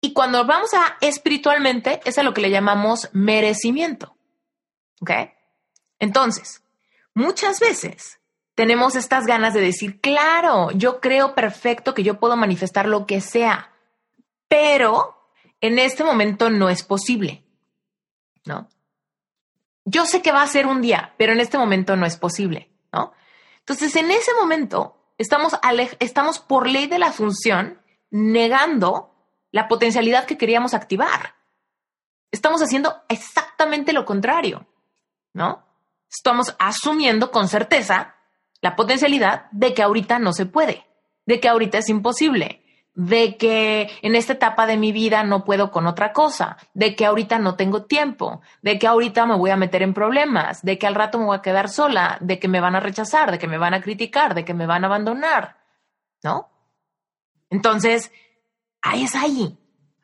[0.00, 4.16] Y cuando vamos a espiritualmente, es a lo que le llamamos merecimiento.
[5.00, 5.10] ¿Ok?
[5.98, 6.59] Entonces,
[7.14, 8.20] muchas veces
[8.54, 13.20] tenemos estas ganas de decir, claro, yo creo perfecto que yo puedo manifestar lo que
[13.20, 13.72] sea,
[14.48, 17.44] pero en este momento no es posible.
[18.44, 18.68] ¿No?
[19.84, 22.70] Yo sé que va a ser un día, pero en este momento no es posible,
[22.92, 23.12] ¿no?
[23.58, 25.58] Entonces, en ese momento, estamos,
[25.98, 29.14] estamos por ley de la función negando
[29.52, 31.34] la potencialidad que queríamos activar.
[32.30, 34.66] Estamos haciendo exactamente lo contrario,
[35.32, 35.66] ¿no?
[36.10, 38.16] Estamos asumiendo con certeza
[38.60, 40.84] la potencialidad de que ahorita no se puede,
[41.24, 42.62] de que ahorita es imposible,
[42.94, 47.06] de que en esta etapa de mi vida no puedo con otra cosa, de que
[47.06, 50.86] ahorita no tengo tiempo, de que ahorita me voy a meter en problemas, de que
[50.86, 53.46] al rato me voy a quedar sola, de que me van a rechazar, de que
[53.46, 55.58] me van a criticar, de que me van a abandonar,
[56.24, 56.50] ¿no?
[57.48, 58.12] Entonces,
[58.82, 59.59] ahí es ahí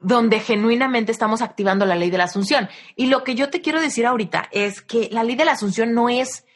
[0.06, 2.68] donde genuinamente estamos activando la ley de la asunción.
[2.94, 5.94] Y lo que yo te quiero decir ahorita es que la ley de la asunción
[5.94, 6.46] no es,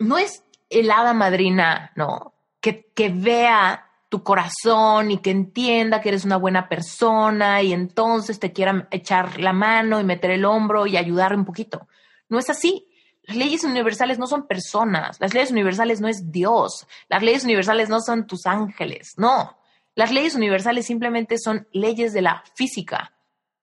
[0.00, 2.34] no es el hada madrina, ¿no?
[2.60, 8.40] Que, que vea tu corazón y que entienda que eres una buena persona y entonces
[8.40, 11.86] te quiera echar la mano y meter el hombro y ayudar un poquito.
[12.28, 12.88] No es así.
[13.22, 17.88] Las leyes universales no son personas, las leyes universales no es Dios, las leyes universales
[17.88, 19.59] no son tus ángeles, no.
[19.94, 23.12] Las leyes universales simplemente son leyes de la física.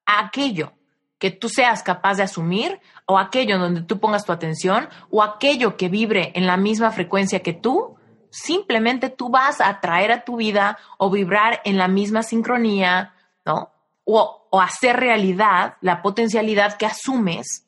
[0.05, 0.73] Aquello
[1.17, 5.23] que tú seas capaz de asumir o aquello en donde tú pongas tu atención o
[5.23, 7.95] aquello que vibre en la misma frecuencia que tú,
[8.29, 13.13] simplemente tú vas a atraer a tu vida o vibrar en la misma sincronía,
[13.45, 13.71] ¿no?
[14.03, 17.67] O, o hacer realidad la potencialidad que asumes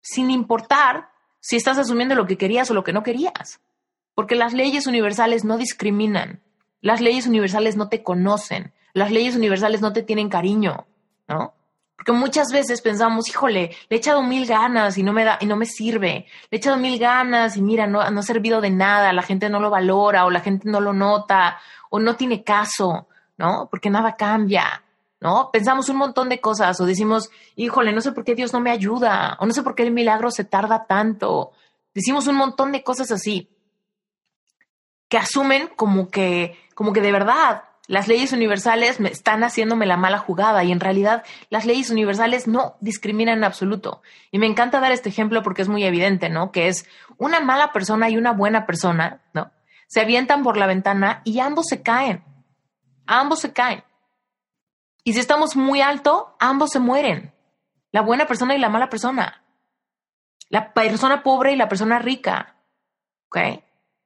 [0.00, 3.60] sin importar si estás asumiendo lo que querías o lo que no querías.
[4.14, 6.42] Porque las leyes universales no discriminan,
[6.80, 10.86] las leyes universales no te conocen, las leyes universales no te tienen cariño,
[11.28, 11.54] ¿no?
[11.96, 15.44] Porque muchas veces pensamos, híjole, le he echado mil ganas y no me da, y
[15.44, 16.26] no me sirve.
[16.50, 19.50] Le he echado mil ganas y mira, no, no ha servido de nada, la gente
[19.50, 21.58] no lo valora, o la gente no lo nota,
[21.90, 23.68] o no tiene caso, ¿no?
[23.70, 24.82] Porque nada cambia.
[25.20, 25.50] ¿no?
[25.52, 28.70] Pensamos un montón de cosas o decimos, híjole, no sé por qué Dios no me
[28.70, 31.52] ayuda o no sé por qué el milagro se tarda tanto.
[31.94, 33.50] Decimos un montón de cosas así
[35.10, 39.96] que asumen como que, como que de verdad las leyes universales me están haciéndome la
[39.96, 44.00] mala jugada y en realidad las leyes universales no discriminan en absoluto.
[44.30, 46.52] Y me encanta dar este ejemplo porque es muy evidente, ¿no?
[46.52, 46.86] Que es
[47.18, 49.50] una mala persona y una buena persona, ¿no?
[49.88, 52.22] Se avientan por la ventana y ambos se caen.
[53.06, 53.82] Ambos se caen.
[55.02, 57.34] Y si estamos muy alto, ambos se mueren.
[57.90, 59.42] La buena persona y la mala persona.
[60.48, 62.54] La persona pobre y la persona rica.
[63.26, 63.38] ¿Ok?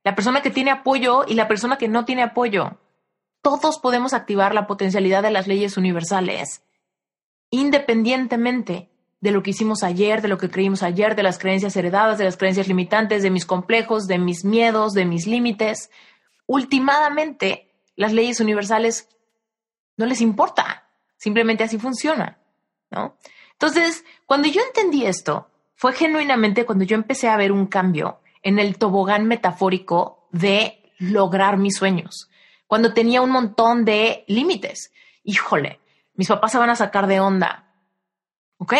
[0.04, 2.78] La persona que tiene apoyo y la persona que no tiene apoyo.
[3.42, 6.62] Todos podemos activar la potencialidad de las leyes universales,
[7.50, 8.90] independientemente
[9.20, 12.24] de lo que hicimos ayer, de lo que creímos ayer, de las creencias heredadas, de
[12.24, 15.90] las creencias limitantes, de mis complejos, de mis miedos, de mis límites.
[16.46, 19.08] Últimamente, las leyes universales
[19.96, 20.86] no les importa.
[21.16, 22.38] Simplemente así funciona,
[22.90, 23.16] ¿no?
[23.52, 28.61] Entonces, cuando yo entendí esto, fue genuinamente cuando yo empecé a ver un cambio en
[28.61, 32.30] el tobogán metafórico de lograr mis sueños,
[32.68, 34.92] cuando tenía un montón de límites.
[35.24, 35.80] Híjole,
[36.14, 37.72] mis papás se van a sacar de onda.
[38.59, 38.74] Ok,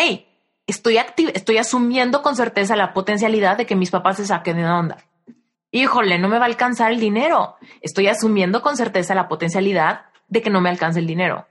[0.65, 0.97] estoy,
[1.33, 4.97] estoy asumiendo con certeza la potencialidad de que mis papás se saquen de onda.
[5.71, 7.57] Híjole, no me va a alcanzar el dinero.
[7.81, 11.45] Estoy asumiendo con certeza la potencialidad de que no me alcance el dinero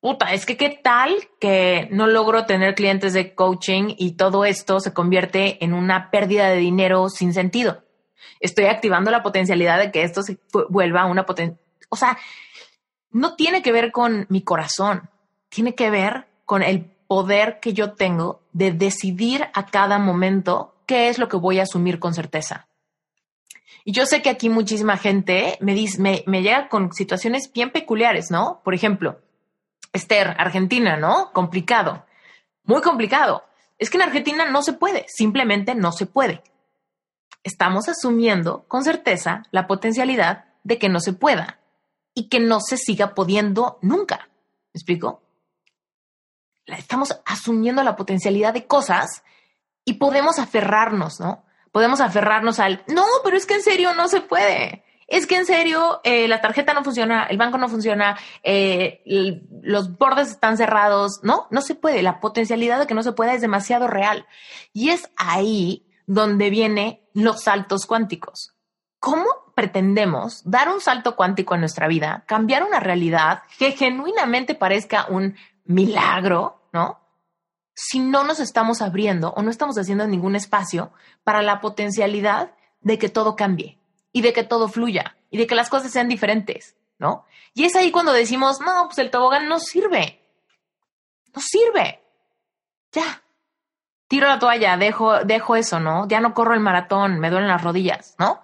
[0.00, 4.80] puta, es que qué tal que no logro tener clientes de coaching y todo esto
[4.80, 7.82] se convierte en una pérdida de dinero sin sentido.
[8.40, 11.58] Estoy activando la potencialidad de que esto se vuelva una potencia.
[11.88, 12.18] O sea,
[13.10, 15.08] no tiene que ver con mi corazón,
[15.48, 21.08] tiene que ver con el poder que yo tengo de decidir a cada momento qué
[21.08, 22.68] es lo que voy a asumir con certeza.
[23.84, 27.70] Y yo sé que aquí muchísima gente me, dice, me, me llega con situaciones bien
[27.70, 28.60] peculiares, ¿no?
[28.62, 29.18] Por ejemplo,
[29.92, 31.32] Esther, Argentina, ¿no?
[31.32, 32.04] Complicado,
[32.64, 33.44] muy complicado.
[33.78, 36.42] Es que en Argentina no se puede, simplemente no se puede.
[37.44, 41.60] Estamos asumiendo con certeza la potencialidad de que no se pueda
[42.14, 44.28] y que no se siga pudiendo nunca.
[44.74, 45.22] ¿Me explico?
[46.66, 49.22] Estamos asumiendo la potencialidad de cosas
[49.84, 51.44] y podemos aferrarnos, ¿no?
[51.72, 55.46] Podemos aferrarnos al, no, pero es que en serio no se puede es que en
[55.46, 59.02] serio eh, la tarjeta no funciona, el banco no funciona, eh,
[59.62, 61.46] los bordes están cerrados, ¿no?
[61.50, 64.26] No se puede, la potencialidad de que no se pueda es demasiado real.
[64.74, 68.54] Y es ahí donde vienen los saltos cuánticos.
[69.00, 75.06] ¿Cómo pretendemos dar un salto cuántico en nuestra vida, cambiar una realidad que genuinamente parezca
[75.08, 77.00] un milagro, ¿no?
[77.74, 80.92] Si no nos estamos abriendo o no estamos haciendo ningún espacio
[81.24, 83.77] para la potencialidad de que todo cambie
[84.12, 87.24] y de que todo fluya y de que las cosas sean diferentes, ¿no?
[87.54, 90.22] Y es ahí cuando decimos, no, pues el tobogán no sirve.
[91.34, 92.02] No sirve.
[92.92, 93.22] Ya.
[94.06, 96.08] Tiro la toalla, dejo, dejo eso, ¿no?
[96.08, 98.42] Ya no corro el maratón, me duelen las rodillas, ¿no?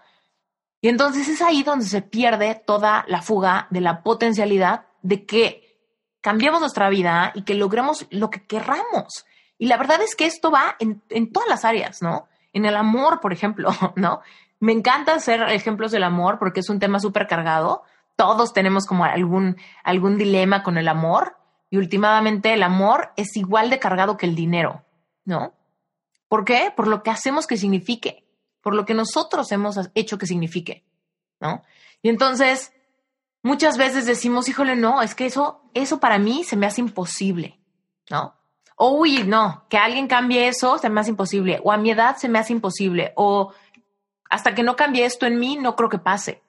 [0.81, 5.81] Y entonces es ahí donde se pierde toda la fuga de la potencialidad de que
[6.20, 9.24] cambiemos nuestra vida y que logremos lo que querramos.
[9.57, 12.29] Y la verdad es que esto va en, en todas las áreas, ¿no?
[12.53, 14.20] En el amor, por ejemplo, ¿no?
[14.61, 17.83] Me encanta hacer ejemplos del amor porque es un tema súper cargado.
[18.17, 21.37] Todos tenemos como algún, algún dilema con el amor
[21.71, 24.85] y últimamente el amor es igual de cargado que el dinero,
[25.25, 25.55] ¿no?
[26.29, 26.73] ¿Por qué?
[26.75, 28.25] Por lo que hacemos que signifique,
[28.61, 30.85] por lo que nosotros hemos hecho que signifique,
[31.40, 31.63] ¿no?
[32.00, 32.73] Y entonces,
[33.42, 37.59] muchas veces decimos, híjole, no, es que eso, eso para mí se me hace imposible,
[38.11, 38.35] ¿no?
[38.77, 42.17] O, uy, no, que alguien cambie eso se me hace imposible, o a mi edad
[42.17, 43.52] se me hace imposible, o
[44.31, 46.42] hasta que no cambie esto en mí, no creo que pase.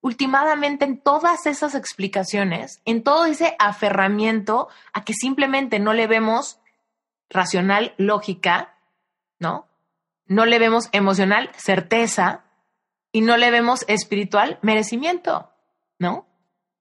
[0.00, 6.60] Últimamente, en todas esas explicaciones, en todo ese aferramiento a que simplemente no le vemos
[7.30, 8.74] racional, lógica,
[9.38, 9.68] ¿no?
[10.28, 12.44] no le vemos emocional certeza
[13.10, 15.50] y no le vemos espiritual merecimiento,
[15.98, 16.26] ¿no?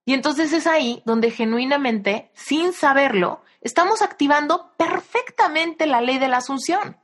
[0.05, 6.37] Y entonces es ahí donde genuinamente, sin saberlo, estamos activando perfectamente la ley de la
[6.37, 6.97] asunción.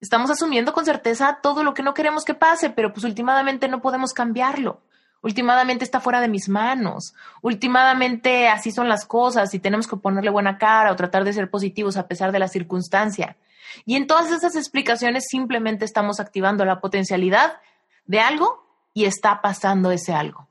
[0.00, 3.80] Estamos asumiendo con certeza todo lo que no queremos que pase, pero pues últimamente no
[3.80, 4.82] podemos cambiarlo.
[5.22, 7.14] Últimamente está fuera de mis manos.
[7.40, 11.50] Últimamente así son las cosas y tenemos que ponerle buena cara o tratar de ser
[11.50, 13.36] positivos a pesar de la circunstancia.
[13.84, 17.58] Y en todas esas explicaciones simplemente estamos activando la potencialidad
[18.04, 20.48] de algo y está pasando ese algo.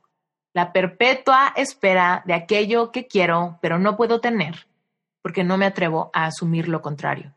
[0.54, 4.68] La perpetua espera de aquello que quiero, pero no puedo tener,
[5.22, 7.35] porque no me atrevo a asumir lo contrario.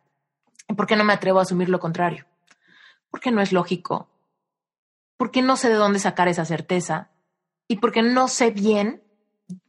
[0.77, 2.27] ¿Por qué no me atrevo a asumir lo contrario?
[3.11, 4.09] Porque no es lógico,
[5.16, 7.11] porque no sé de dónde sacar esa certeza
[7.66, 9.03] y porque no sé bien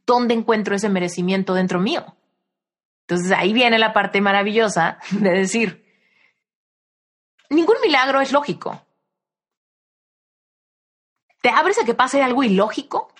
[0.06, 2.16] dónde encuentro ese merecimiento dentro mío.
[3.08, 5.84] Entonces ahí viene la parte maravillosa de decir,
[7.48, 8.86] ningún milagro es lógico.
[11.42, 13.12] ¿Te abres a que pase algo ilógico?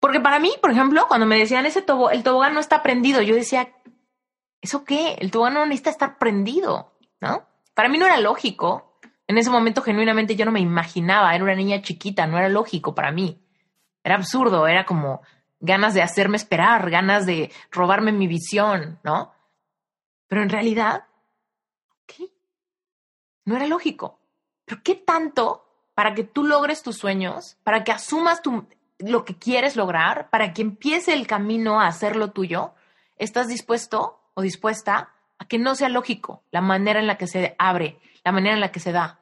[0.00, 3.20] Porque para mí, por ejemplo, cuando me decían ese tobo, el tobogán no está prendido,
[3.20, 3.74] yo decía,
[4.60, 5.14] ¿eso qué?
[5.14, 7.46] El tobogán no necesita estar prendido, ¿no?
[7.74, 8.98] Para mí no era lógico.
[9.26, 11.34] En ese momento, genuinamente, yo no me imaginaba.
[11.34, 13.40] Era una niña chiquita, no era lógico para mí.
[14.02, 15.22] Era absurdo, era como
[15.60, 19.32] ganas de hacerme esperar, ganas de robarme mi visión, ¿no?
[20.28, 21.04] Pero en realidad,
[22.06, 22.26] ¿qué?
[23.44, 24.20] No era lógico.
[24.64, 29.36] Pero ¿qué tanto para que tú logres tus sueños, para que asumas tu, lo que
[29.36, 32.74] quieres lograr, para que empiece el camino a hacerlo tuyo,
[33.16, 37.56] estás dispuesto o dispuesta a que no sea lógico la manera en la que se
[37.58, 39.18] abre, la manera en la que se da.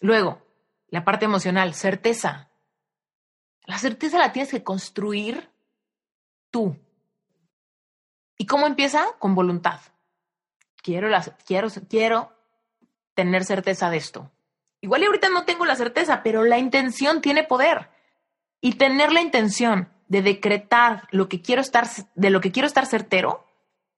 [0.00, 0.40] Luego,
[0.88, 2.48] la parte emocional, certeza.
[3.66, 5.50] La certeza la tienes que construir
[6.50, 6.74] tú.
[8.38, 9.04] ¿Y cómo empieza?
[9.18, 9.80] Con voluntad.
[10.82, 11.10] Quiero,
[11.44, 12.32] quiero, quiero
[13.12, 14.32] tener certeza de esto.
[14.80, 17.90] Igual y ahorita no tengo la certeza, pero la intención tiene poder.
[18.62, 22.86] Y tener la intención de decretar lo que quiero estar, de lo que quiero estar
[22.86, 23.49] certero,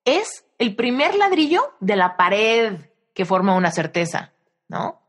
[0.04, 2.78] es el primer ladrillo de la pared
[3.14, 4.32] que forma una certeza,
[4.68, 5.00] ¿no?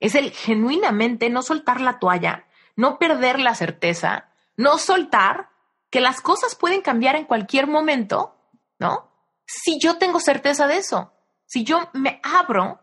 [0.00, 5.50] Es el genuinamente no soltar la toalla, no perder la certeza, no soltar
[5.90, 8.36] que las cosas pueden cambiar en cualquier momento,
[8.78, 9.10] ¿no?
[9.46, 11.12] Si yo tengo certeza de eso,
[11.46, 12.80] si yo me abro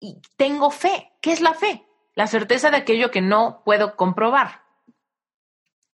[0.00, 1.86] y tengo fe, ¿qué es la fe?
[2.14, 4.62] La certeza de aquello que no puedo comprobar.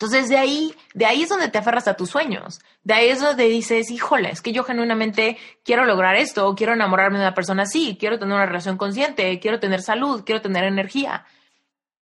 [0.04, 2.60] Entonces, de ahí, de ahí es donde te aferras a tus sueños.
[2.84, 7.20] De ahí es donde dices, híjole, es que yo genuinamente quiero lograr esto, quiero enamorarme
[7.20, 11.26] de una persona así, quiero tener una relación consciente, quiero tener salud, quiero tener energía,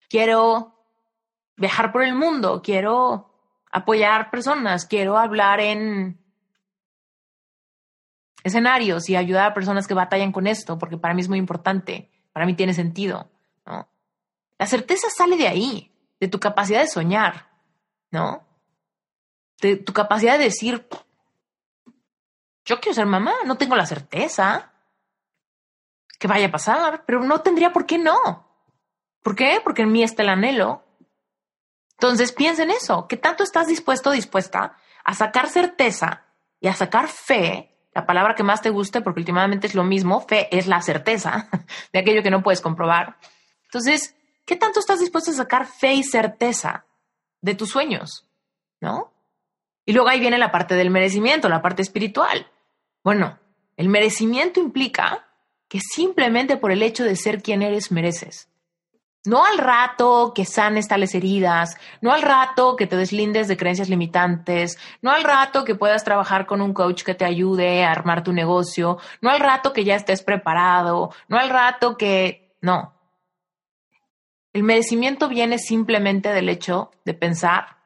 [0.09, 0.73] quiero
[1.57, 3.35] viajar por el mundo, quiero
[3.71, 6.19] apoyar personas, quiero hablar en
[8.43, 12.09] escenarios y ayudar a personas que batallan con esto, porque para mí es muy importante,
[12.33, 13.29] para mí tiene sentido.
[14.57, 17.50] La certeza sale de ahí, de tu capacidad de soñar,
[18.11, 18.47] ¿no?
[19.59, 20.87] Tu capacidad de decir,
[22.65, 24.71] yo quiero ser mamá, no tengo la certeza
[26.19, 28.47] que vaya a pasar, pero no tendría por qué no.
[29.23, 29.59] ¿Por qué?
[29.63, 30.83] Porque en mí está el anhelo.
[31.93, 36.25] Entonces piensa en eso, ¿qué tanto estás dispuesto o dispuesta a sacar certeza
[36.59, 40.21] y a sacar fe, la palabra que más te guste, porque últimamente es lo mismo,
[40.21, 41.49] fe es la certeza
[41.93, 43.17] de aquello que no puedes comprobar.
[43.65, 46.85] Entonces, ¿qué tanto estás dispuesto a sacar fe y certeza
[47.41, 48.27] de tus sueños,
[48.79, 49.11] ¿no?
[49.85, 52.47] Y luego ahí viene la parte del merecimiento, la parte espiritual.
[53.03, 53.39] Bueno,
[53.77, 55.27] el merecimiento implica
[55.67, 58.47] que simplemente por el hecho de ser quien eres mereces.
[59.23, 63.87] No al rato que sanes tales heridas, no al rato que te deslindes de creencias
[63.87, 68.23] limitantes, no al rato que puedas trabajar con un coach que te ayude a armar
[68.23, 72.55] tu negocio, no al rato que ya estés preparado, no al rato que...
[72.61, 72.93] No,
[74.53, 77.77] el merecimiento viene simplemente del hecho de pensar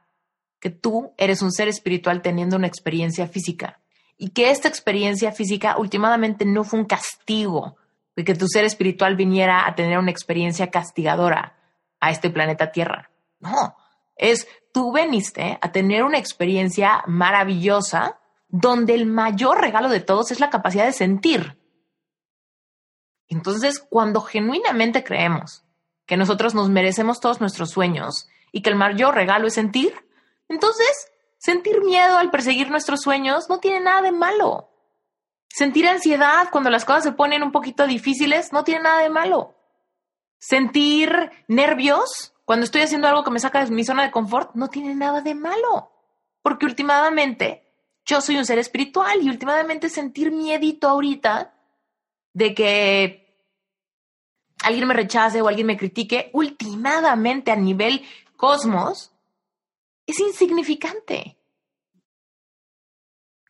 [0.59, 3.79] que tú eres un ser espiritual teniendo una experiencia física
[4.17, 7.77] y que esta experiencia física últimamente no fue un castigo
[8.15, 11.55] de que tu ser espiritual viniera a tener una experiencia castigadora
[11.99, 13.11] a este planeta Tierra.
[13.39, 13.75] No,
[14.15, 20.39] es tú veniste a tener una experiencia maravillosa donde el mayor regalo de todos es
[20.39, 21.59] la capacidad de sentir.
[23.27, 25.64] Entonces, cuando genuinamente creemos
[26.05, 29.93] que nosotros nos merecemos todos nuestros sueños y que el mayor regalo es sentir,
[30.47, 34.69] entonces sentir miedo al perseguir nuestros sueños no tiene nada de malo.
[35.47, 39.55] Sentir ansiedad cuando las cosas se ponen un poquito difíciles no tiene nada de malo.
[40.37, 44.67] Sentir nervios cuando estoy haciendo algo que me saca de mi zona de confort no
[44.67, 45.91] tiene nada de malo.
[46.41, 47.63] Porque últimamente
[48.05, 51.53] yo soy un ser espiritual y últimamente sentir miedito ahorita
[52.33, 53.24] de que
[54.63, 58.03] alguien me rechace o alguien me critique, ultimadamente a nivel
[58.35, 59.11] cosmos,
[60.05, 61.37] es insignificante.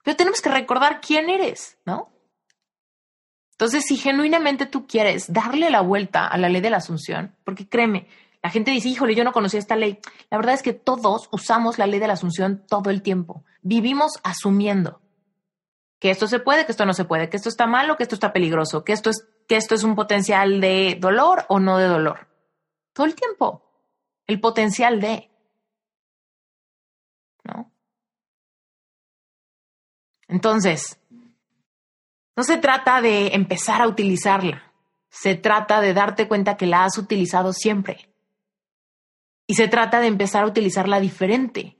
[0.04, 2.12] Pero tenemos que recordar quién eres, ¿no?
[3.52, 7.68] Entonces, si genuinamente tú quieres darle la vuelta a la ley de la asunción, porque
[7.70, 8.08] créeme,
[8.44, 10.00] la gente dice, híjole, yo no conocía esta ley.
[10.30, 13.44] La verdad es que todos usamos la ley de la asunción todo el tiempo.
[13.64, 15.02] Vivimos asumiendo
[16.00, 18.14] que esto se puede, que esto no se puede, que esto está malo, que esto
[18.14, 21.88] está peligroso, que esto es, que esto es un potencial de dolor o no de
[21.88, 22.28] dolor.
[22.94, 23.62] Todo el tiempo.
[24.28, 25.30] El potencial de.
[27.44, 27.72] ¿No?
[30.28, 31.00] Entonces,
[32.36, 34.72] no se trata de empezar a utilizarla.
[35.10, 38.10] Se trata de darte cuenta que la has utilizado siempre.
[39.48, 41.78] Y se trata de empezar a utilizarla diferente.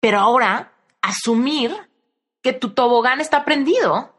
[0.00, 1.74] Pero ahora, asumir
[2.42, 4.17] que tu tobogán está prendido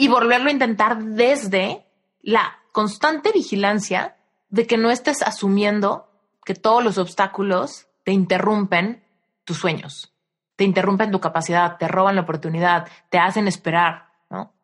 [0.00, 1.84] y volverlo a intentar desde
[2.22, 4.16] la constante vigilancia
[4.48, 6.10] de que no estés asumiendo
[6.42, 9.04] que todos los obstáculos te interrumpen
[9.44, 10.14] tus sueños,
[10.56, 14.54] te interrumpen tu capacidad, te roban la oportunidad, te hacen esperar, ¿no?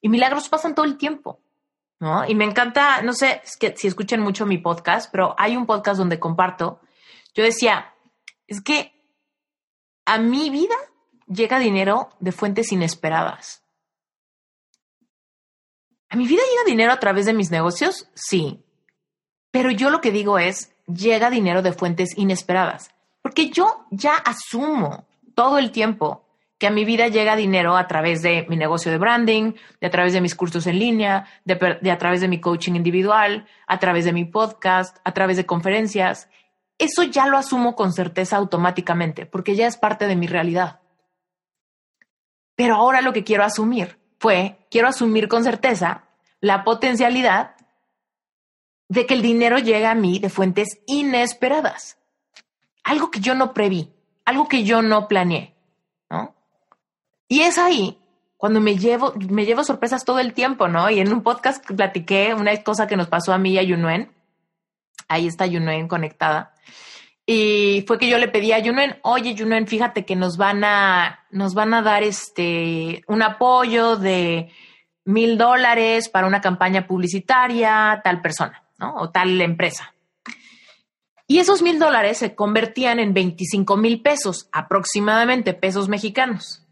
[0.00, 1.38] Y milagros pasan todo el tiempo.
[2.00, 2.26] ¿no?
[2.26, 5.98] Y me encanta, no sé que si escuchan mucho mi podcast, pero hay un podcast
[5.98, 6.80] donde comparto.
[7.34, 7.94] Yo decía,
[8.48, 9.00] es que
[10.06, 10.74] a mi vida
[11.28, 13.61] llega dinero de fuentes inesperadas.
[16.12, 18.06] ¿A mi vida llega dinero a través de mis negocios?
[18.12, 18.62] Sí.
[19.50, 22.90] Pero yo lo que digo es, llega dinero de fuentes inesperadas.
[23.22, 26.26] Porque yo ya asumo todo el tiempo
[26.58, 29.90] que a mi vida llega dinero a través de mi negocio de branding, de a
[29.90, 34.04] través de mis cursos en línea, de, a través de mi coaching individual, a través
[34.04, 36.28] de mi podcast, a través de conferencias.
[36.76, 40.80] Eso ya lo asumo con certeza automáticamente, porque ya es parte de mi realidad.
[42.54, 46.04] Pero ahora lo que quiero asumir fue, quiero asumir con certeza
[46.40, 47.56] la potencialidad
[48.88, 51.98] de que el dinero llegue a mí de fuentes inesperadas.
[52.84, 53.92] Algo que yo no preví,
[54.24, 55.56] algo que yo no planeé,
[56.08, 56.36] ¿no?
[57.26, 57.98] Y es ahí
[58.36, 60.88] cuando me llevo, me llevo sorpresas todo el tiempo, ¿no?
[60.88, 64.12] Y en un podcast platiqué una cosa que nos pasó a mí y a Yunuen.
[65.08, 66.54] Ahí está Yunuen conectada.
[67.24, 71.24] Y fue que yo le pedí a Yunuen, oye Yunuen, fíjate que nos van a,
[71.30, 74.50] nos van a dar este, un apoyo de
[75.04, 78.96] mil dólares para una campaña publicitaria, tal persona, ¿no?
[78.96, 79.94] O tal empresa.
[81.28, 86.66] Y esos mil dólares se convertían en 25 mil pesos, aproximadamente pesos mexicanos.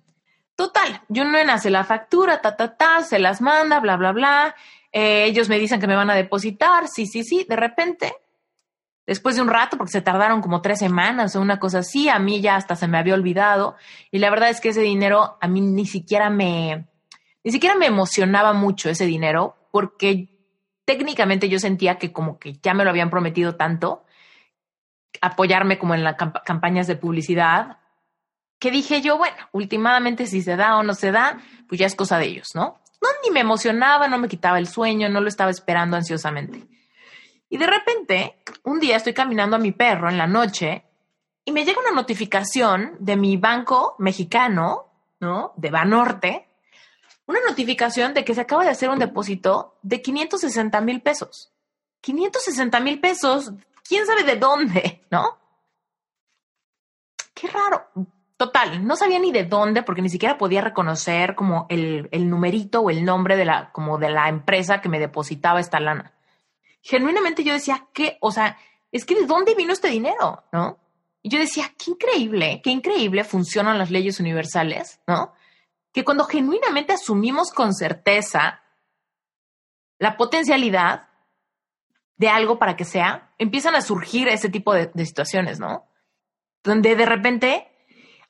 [0.57, 4.55] Total, Junuen hace la factura, ta, ta, ta, se las manda, bla, bla, bla.
[4.93, 7.47] Eh, ellos me dicen que me van a depositar, sí, sí, sí.
[7.49, 8.13] De repente,
[9.11, 12.21] después de un rato, porque se tardaron como tres semanas o una cosa así, a
[12.21, 13.75] mí ya hasta se me había olvidado.
[14.13, 16.87] Y la verdad es que ese dinero a mí ni siquiera me,
[17.43, 20.29] ni siquiera me emocionaba mucho ese dinero, porque
[20.85, 24.05] técnicamente yo sentía que como que ya me lo habían prometido tanto,
[25.21, 27.79] apoyarme como en las campañas de publicidad,
[28.61, 31.97] que dije yo, bueno, últimamente si se da o no se da, pues ya es
[31.97, 32.81] cosa de ellos, ¿no?
[33.03, 36.69] No, ni me emocionaba, no me quitaba el sueño, no lo estaba esperando ansiosamente.
[37.51, 40.85] Y de repente, un día estoy caminando a mi perro en la noche
[41.45, 44.87] y me llega una notificación de mi banco mexicano,
[45.19, 45.53] ¿no?
[45.57, 46.49] De Banorte,
[47.27, 51.53] una notificación de que se acaba de hacer un depósito de 560 mil pesos.
[52.03, 53.53] 560 mil pesos,
[53.87, 55.37] quién sabe de dónde, ¿no?
[57.35, 57.89] Qué raro.
[58.37, 62.91] Total, no sabía ni de dónde, porque ni siquiera podía reconocer como el, numerito o
[62.91, 66.15] el nombre de la, como de la empresa que me depositaba esta lana.
[66.83, 68.19] Genuinamente yo decía, ¿qué?
[68.21, 68.59] O sea,
[68.93, 70.45] es que ¿de dónde vino este dinero?
[70.53, 70.79] ¿No?
[71.23, 75.35] Y yo decía, qué increíble, qué increíble funcionan las leyes universales, ¿no?
[75.93, 78.63] Que cuando genuinamente asumimos con certeza
[79.99, 81.09] la potencialidad
[82.17, 85.87] de algo para que sea, empiezan a surgir ese tipo de, de situaciones, ¿no?
[86.63, 87.70] Donde de repente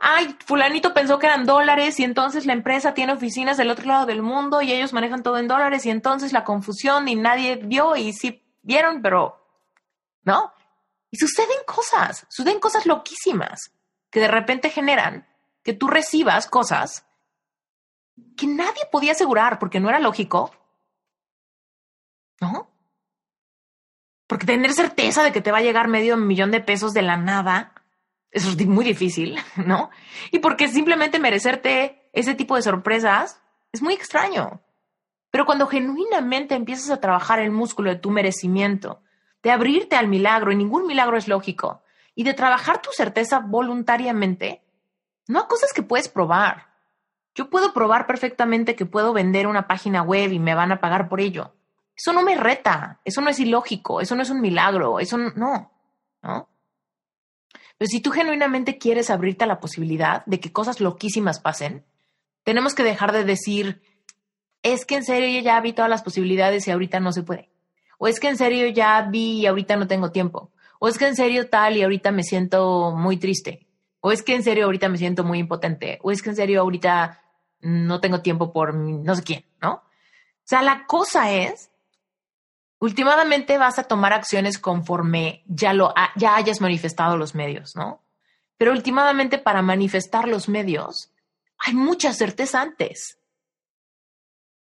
[0.00, 4.06] ay, fulanito pensó que eran dólares y entonces la empresa tiene oficinas del otro lado
[4.06, 7.94] del mundo y ellos manejan todo en dólares y entonces la confusión y nadie vio
[7.96, 9.46] y sí vieron, pero
[10.22, 10.52] no.
[11.10, 13.72] Y suceden cosas, suceden cosas loquísimas
[14.10, 15.28] que de repente generan
[15.62, 17.06] que tú recibas cosas
[18.36, 20.50] que nadie podía asegurar porque no era lógico.
[22.40, 22.70] ¿No?
[24.26, 27.18] Porque tener certeza de que te va a llegar medio millón de pesos de la
[27.18, 27.74] nada
[28.30, 29.90] eso es muy difícil, ¿no?
[30.30, 33.40] Y porque simplemente merecerte ese tipo de sorpresas
[33.72, 34.60] es muy extraño.
[35.30, 39.02] Pero cuando genuinamente empiezas a trabajar el músculo de tu merecimiento,
[39.42, 41.82] de abrirte al milagro, y ningún milagro es lógico,
[42.14, 44.62] y de trabajar tu certeza voluntariamente,
[45.28, 46.68] no a cosas que puedes probar,
[47.32, 51.08] Yo puedo probar perfectamente que puedo vender una página web y me van a pagar
[51.08, 51.54] por ello.
[51.94, 55.70] Eso no me reta, eso no es ilógico, eso no es un milagro, eso no,
[56.22, 56.48] ¿no?
[57.80, 61.82] Pero si tú genuinamente quieres abrirte a la posibilidad de que cosas loquísimas pasen,
[62.42, 63.80] tenemos que dejar de decir,
[64.62, 67.48] es que en serio ya vi todas las posibilidades y ahorita no se puede.
[67.96, 70.50] O es que en serio ya vi y ahorita no tengo tiempo.
[70.78, 73.66] O es que en serio tal y ahorita me siento muy triste.
[74.00, 76.00] O es que en serio ahorita me siento muy impotente.
[76.02, 77.22] O es que en serio ahorita
[77.62, 79.72] no tengo tiempo por no sé quién, ¿no?
[79.72, 79.82] O
[80.44, 81.69] sea, la cosa es,
[82.80, 88.02] últimamente vas a tomar acciones conforme ya, lo, ya hayas manifestado los medios, ¿no?
[88.56, 91.12] Pero últimamente para manifestar los medios
[91.58, 93.18] hay mucha certeza antes.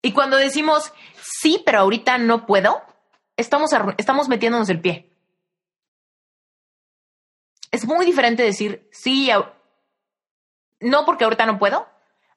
[0.03, 2.83] Y cuando decimos, sí, pero ahorita no puedo,
[3.37, 5.11] estamos, estamos metiéndonos el pie.
[7.73, 9.31] Es muy diferente decir, sí,
[10.79, 11.89] no porque ahorita no puedo,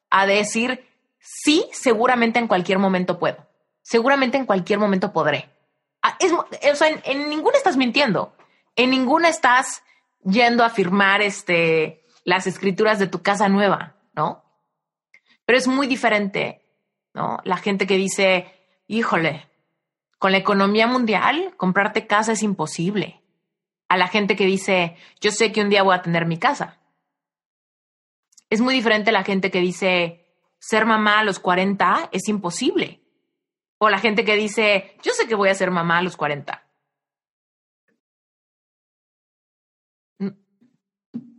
[0.10, 0.90] a decir,
[1.20, 3.48] sí, seguramente en cualquier momento puedo.
[3.84, 5.59] Seguramente en cualquier momento podré.
[6.02, 8.36] Ah, es, o sea, en, ninguna estás mintiendo.
[8.76, 9.84] En ninguna estás
[10.24, 14.44] yendo a firmar este, las escrituras de tu casa nueva, ¿no?
[15.46, 16.66] Pero es muy diferente,
[17.14, 17.40] ¿no?
[17.44, 18.54] La gente que dice,
[18.88, 19.50] híjole,
[20.20, 23.22] con la economía mundial, comprarte casa es imposible.
[23.88, 26.80] A la gente que dice, yo sé que un día voy a tener mi casa.
[28.50, 30.26] Es muy diferente la gente que dice
[30.60, 32.99] ser mamá a los 40 es imposible.
[33.80, 36.64] O la gente que dice, yo sé que voy a ser mamá a los 40.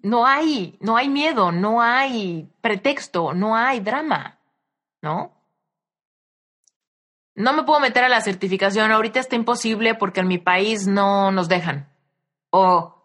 [0.02, 4.38] No hay, no hay miedo, no hay pretexto, no hay drama,
[5.02, 5.36] ¿no?
[7.34, 11.30] No me puedo meter a la certificación, ahorita está imposible porque en mi país no
[11.30, 11.92] nos dejan.
[12.50, 13.02] O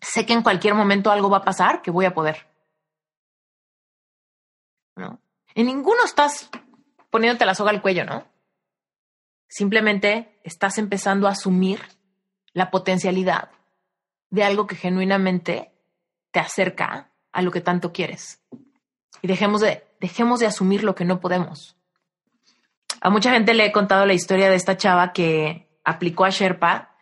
[0.00, 2.46] sé que en cualquier momento algo va a pasar que voy a poder.
[4.96, 5.20] ¿no?
[5.54, 6.50] En ninguno estás
[7.14, 8.26] poniéndote la soga al cuello, ¿no?
[9.46, 11.80] Simplemente estás empezando a asumir
[12.54, 13.50] la potencialidad
[14.30, 15.70] de algo que genuinamente
[16.32, 18.42] te acerca a lo que tanto quieres.
[19.22, 21.76] Y dejemos de, dejemos de asumir lo que no podemos.
[23.00, 26.96] A mucha gente le he contado la historia de esta chava que aplicó a Sherpa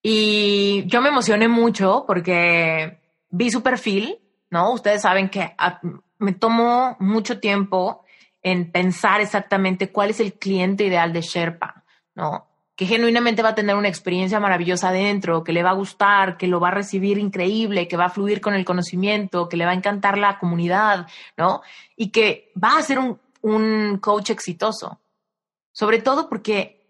[0.00, 4.20] y yo me emocioné mucho porque vi su perfil,
[4.50, 4.70] ¿no?
[4.70, 5.56] Ustedes saben que
[6.18, 8.01] me tomó mucho tiempo
[8.42, 11.84] en pensar exactamente cuál es el cliente ideal de Sherpa,
[12.14, 12.48] ¿no?
[12.74, 16.48] Que genuinamente va a tener una experiencia maravillosa adentro, que le va a gustar, que
[16.48, 19.72] lo va a recibir increíble, que va a fluir con el conocimiento, que le va
[19.72, 21.62] a encantar la comunidad, ¿no?
[21.96, 25.00] Y que va a ser un, un coach exitoso.
[25.70, 26.82] Sobre todo porque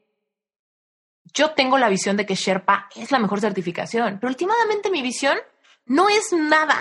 [1.35, 5.37] yo tengo la visión de que Sherpa es la mejor certificación, pero últimamente mi visión
[5.87, 6.79] no es nada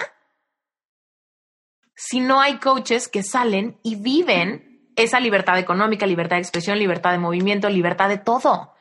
[2.03, 7.11] si no hay coaches que salen y viven esa libertad económica, libertad de expresión, libertad
[7.11, 8.73] de movimiento, libertad de todo.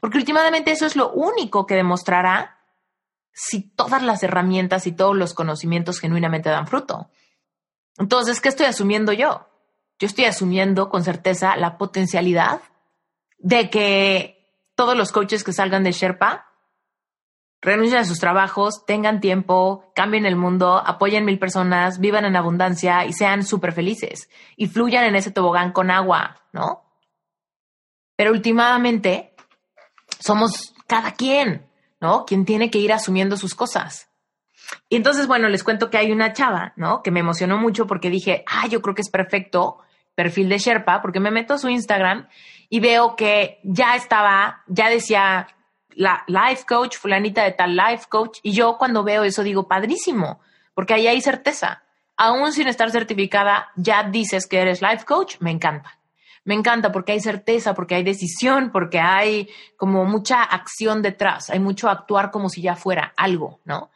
[0.00, 2.60] Porque últimamente eso es lo único que demostrará
[3.32, 7.10] si todas las herramientas y todos los conocimientos genuinamente dan fruto.
[7.96, 9.48] Entonces, ¿qué estoy asumiendo yo?
[9.98, 12.60] Yo estoy asumiendo con certeza la potencialidad
[13.38, 16.47] de que todos los coaches que salgan de Sherpa
[17.60, 23.04] renuncien a sus trabajos, tengan tiempo, cambien el mundo, apoyen mil personas, vivan en abundancia
[23.04, 26.84] y sean súper felices y fluyan en ese tobogán con agua, ¿no?
[28.16, 29.34] Pero últimamente
[30.20, 31.66] somos cada quien,
[32.00, 32.24] ¿no?
[32.24, 34.08] Quien tiene que ir asumiendo sus cosas.
[34.88, 37.02] Y entonces, bueno, les cuento que hay una chava, ¿no?
[37.02, 39.78] Que me emocionó mucho porque dije, ah, yo creo que es perfecto
[40.14, 42.28] perfil de Sherpa, porque me meto a su Instagram
[42.68, 45.46] y veo que ya estaba, ya decía
[45.90, 50.40] la life coach, fulanita de tal life coach, y yo cuando veo eso digo, padrísimo,
[50.74, 51.82] porque ahí hay certeza.
[52.16, 55.98] Aún sin estar certificada, ya dices que eres life coach, me encanta.
[56.44, 61.58] Me encanta porque hay certeza, porque hay decisión, porque hay como mucha acción detrás, hay
[61.58, 63.90] mucho actuar como si ya fuera algo, ¿no?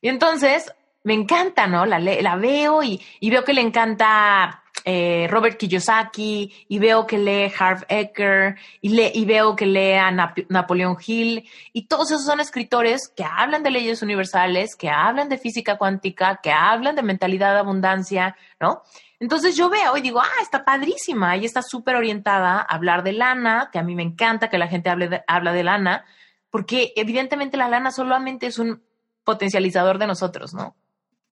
[0.00, 0.72] Y entonces
[1.04, 1.84] me encanta, ¿no?
[1.86, 7.52] La, veo y, y veo que le encanta eh, Robert Kiyosaki y veo que lee
[7.58, 13.08] Harv Eker y, y veo que lee a Napoleón Hill y todos esos son escritores
[13.08, 17.60] que hablan de leyes universales, que hablan de física cuántica, que hablan de mentalidad de
[17.60, 18.82] abundancia, ¿no?
[19.18, 23.12] Entonces yo veo y digo, ah, está padrísima, y está súper orientada a hablar de
[23.12, 26.04] lana, que a mí me encanta que la gente hable de, habla de lana,
[26.48, 28.82] porque evidentemente la lana solamente es un
[29.24, 30.74] potencializador de nosotros, ¿no?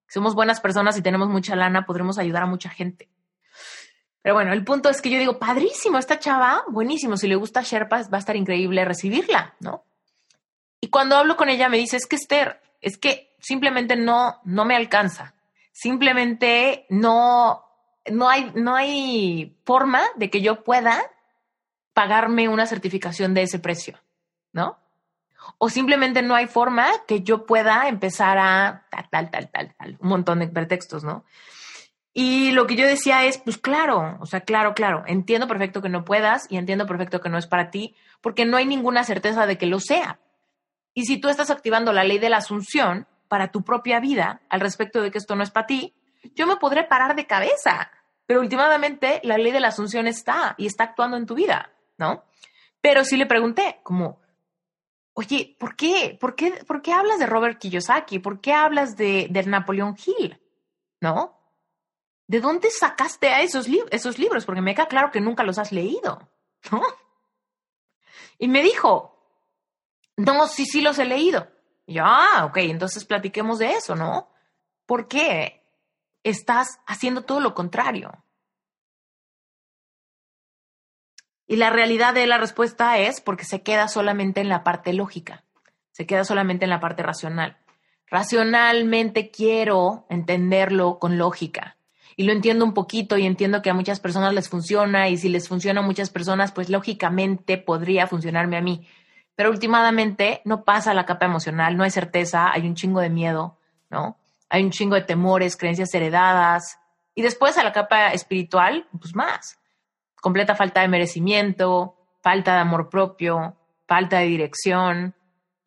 [0.09, 3.09] somos buenas personas y tenemos mucha lana, podremos ayudar a mucha gente.
[4.29, 7.62] Pero bueno, el punto es que yo digo, padrísimo, esta chava, buenísimo, si le gusta
[7.62, 9.85] Sherpa, va a estar increíble recibirla, ¿no?
[10.83, 14.66] Y cuando hablo con ella me dice, es que Esther, es que simplemente no, no
[14.66, 15.33] me alcanza,
[15.72, 17.64] simplemente no,
[18.11, 21.11] no hay, no hay forma de que yo pueda
[21.95, 23.99] pagarme una certificación de ese precio,
[24.53, 24.76] ¿no?
[25.57, 29.97] O simplemente no hay forma que yo pueda empezar a tal, tal, tal, tal, tal,
[29.99, 31.24] un montón de pretextos, ¿no?
[32.21, 35.89] Y lo que yo decía es, pues claro, o sea, claro, claro, entiendo perfecto que
[35.89, 39.47] no puedas y entiendo perfecto que no es para ti, porque no hay ninguna certeza
[39.47, 40.19] de que lo sea.
[40.95, 44.59] Y si tú estás activando la ley de la asunción para tu propia vida al
[44.59, 45.95] respecto de que esto no es para ti,
[46.35, 47.93] yo me podré parar de cabeza,
[48.27, 52.25] pero últimamente la ley de la asunción está y está actuando en tu vida, ¿no?
[52.81, 54.19] Pero sí le pregunté, como,
[55.12, 56.19] oye, ¿por qué?
[56.21, 58.19] ¿Por qué, por qué hablas de Robert Kiyosaki?
[58.19, 60.37] ¿Por qué hablas de, de Napoleón Hill?
[61.01, 61.38] ¿No?
[62.29, 64.45] ¿De dónde sacaste a esos, libros?
[64.45, 66.29] Porque me queda claro que nunca los has leído,
[66.70, 66.83] ¿no?
[68.39, 69.18] Y me dijo,
[70.14, 71.49] no, sí, sí los he leído.
[71.87, 74.29] Y yo, ah, ok, entonces platiquemos de eso, ¿no?
[74.85, 75.64] ¿Por qué
[76.22, 78.22] estás haciendo todo lo contrario?
[81.47, 85.45] Y la realidad de la respuesta es porque se queda solamente en la parte lógica,
[85.93, 87.57] se queda solamente en la parte racional.
[88.07, 91.78] Racionalmente quiero entenderlo con lógica
[92.19, 95.29] y lo entiendo un poquito y entiendo que a muchas personas les funciona y si
[95.29, 98.89] les funciona a muchas personas, pues lógicamente podría funcionarme a mí.
[99.37, 103.57] Pero últimamente no pasa la capa emocional, no hay certeza, hay un chingo de miedo,
[103.89, 104.19] ¿no?
[104.49, 106.81] Hay un chingo de temores, creencias heredadas.
[107.14, 109.61] Y después a la capa espiritual, pues más.
[110.21, 113.57] Completa falta de merecimiento, falta de amor propio,
[113.87, 115.14] falta de dirección,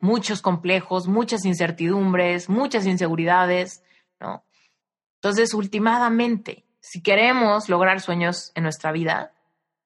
[0.00, 3.82] muchos complejos, muchas incertidumbres, muchas inseguridades,
[4.20, 4.44] ¿no?
[5.22, 9.32] Entonces, últimamente, si queremos lograr sueños en nuestra vida,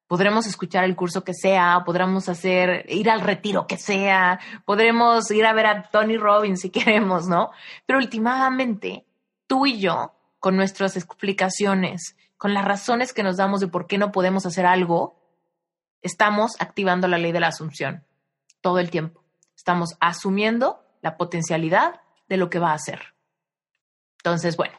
[0.06, 5.44] podremos escuchar el curso que sea, podremos hacer, ir al retiro que sea, podremos ir
[5.44, 7.50] a ver a Tony Robbins si queremos, ¿no?
[7.84, 9.04] Pero últimamente,
[9.46, 13.98] tú y yo, con nuestras explicaciones, con las razones que nos damos de por qué
[13.98, 15.20] no podemos hacer algo,
[16.00, 18.06] estamos activando la ley de la asunción
[18.62, 19.22] todo el tiempo.
[19.54, 23.14] Estamos asumiendo la potencialidad de lo que va a hacer.
[24.16, 24.78] Entonces, bueno,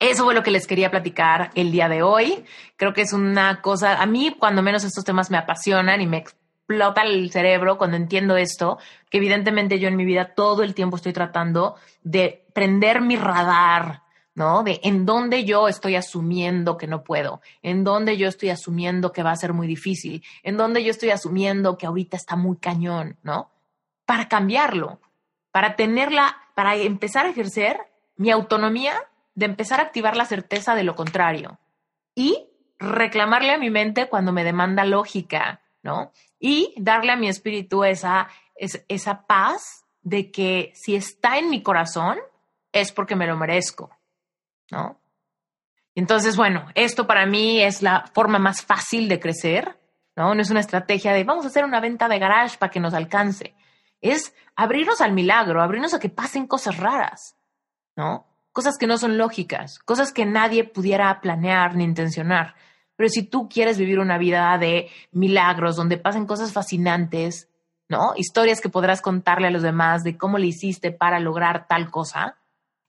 [0.00, 2.44] eso fue lo que les quería platicar el día de hoy.
[2.76, 6.18] Creo que es una cosa, a mí cuando menos estos temas me apasionan y me
[6.18, 8.78] explota el cerebro cuando entiendo esto,
[9.10, 14.02] que evidentemente yo en mi vida todo el tiempo estoy tratando de prender mi radar,
[14.34, 14.62] ¿no?
[14.62, 19.24] De en dónde yo estoy asumiendo que no puedo, en dónde yo estoy asumiendo que
[19.24, 23.16] va a ser muy difícil, en dónde yo estoy asumiendo que ahorita está muy cañón,
[23.24, 23.50] ¿no?
[24.04, 25.00] Para cambiarlo,
[25.50, 27.78] para tenerla, para empezar a ejercer
[28.16, 29.08] mi autonomía
[29.38, 31.60] de empezar a activar la certeza de lo contrario
[32.12, 32.48] y
[32.80, 36.10] reclamarle a mi mente cuando me demanda lógica, ¿no?
[36.40, 38.26] Y darle a mi espíritu esa,
[38.56, 42.18] esa paz de que si está en mi corazón
[42.72, 43.96] es porque me lo merezco,
[44.72, 44.98] ¿no?
[45.94, 49.78] Entonces, bueno, esto para mí es la forma más fácil de crecer,
[50.16, 50.34] ¿no?
[50.34, 52.92] No es una estrategia de vamos a hacer una venta de garage para que nos
[52.92, 53.54] alcance.
[54.00, 57.36] Es abrirnos al milagro, abrirnos a que pasen cosas raras,
[57.94, 58.26] ¿no?
[58.58, 62.56] Cosas que no son lógicas, cosas que nadie pudiera planear ni intencionar.
[62.96, 67.48] Pero si tú quieres vivir una vida de milagros, donde pasen cosas fascinantes,
[67.88, 68.14] ¿no?
[68.16, 72.38] Historias que podrás contarle a los demás de cómo le hiciste para lograr tal cosa,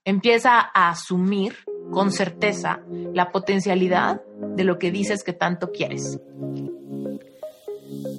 [0.04, 1.58] empieza a asumir
[1.92, 2.80] con certeza
[3.14, 4.22] la potencialidad
[4.56, 6.18] de lo que dices que tanto quieres.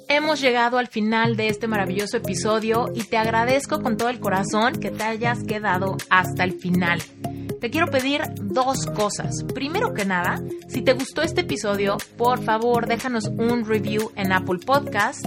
[0.08, 4.80] Hemos llegado al final de este maravilloso episodio y te agradezco con todo el corazón
[4.80, 7.02] que te hayas quedado hasta el final
[7.62, 9.44] te quiero pedir dos cosas.
[9.54, 14.58] Primero que nada, si te gustó este episodio, por favor déjanos un review en Apple
[14.66, 15.26] Podcast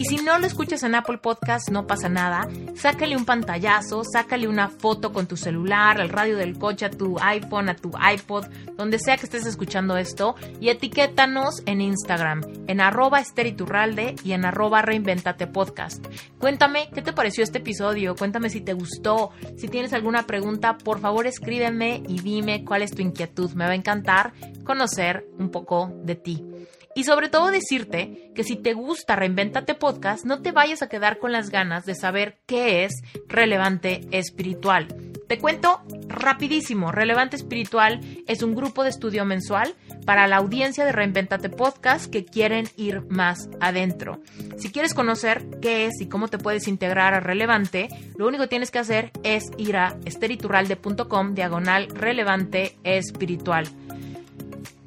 [0.00, 2.48] y si no lo escuchas en Apple Podcast, no pasa nada.
[2.74, 7.18] Sácale un pantallazo, sácale una foto con tu celular, al radio del coche, a tu
[7.20, 8.46] iPhone, a tu iPod,
[8.78, 14.46] donde sea que estés escuchando esto, y etiquétanos en Instagram, en arroba esteriturralde y en
[14.46, 16.06] arroba reinventate podcast.
[16.38, 21.00] Cuéntame qué te pareció este episodio, cuéntame si te gustó, si tienes alguna pregunta, por
[21.00, 23.50] favor escríbeme y dime cuál es tu inquietud.
[23.50, 24.32] Me va a encantar
[24.64, 26.42] conocer un poco de ti.
[26.94, 31.18] Y sobre todo decirte que si te gusta Reinventate Podcast, no te vayas a quedar
[31.18, 32.92] con las ganas de saber qué es
[33.28, 34.88] relevante espiritual.
[35.30, 40.90] Te cuento rapidísimo, Relevante Espiritual es un grupo de estudio mensual para la audiencia de
[40.90, 44.20] Reinventate Podcast que quieren ir más adentro.
[44.56, 47.86] Si quieres conocer qué es y cómo te puedes integrar a Relevante,
[48.16, 53.68] lo único que tienes que hacer es ir a esteriturralde.com diagonal relevante espiritual.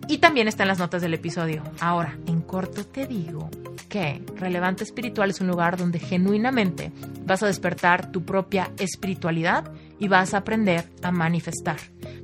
[0.08, 1.64] Y también está en las notas del episodio.
[1.80, 3.50] Ahora, en corto te digo
[3.90, 6.92] que Relevante Espiritual es un lugar donde genuinamente
[7.26, 11.78] vas a despertar tu propia espiritualidad y vas a aprender a manifestar.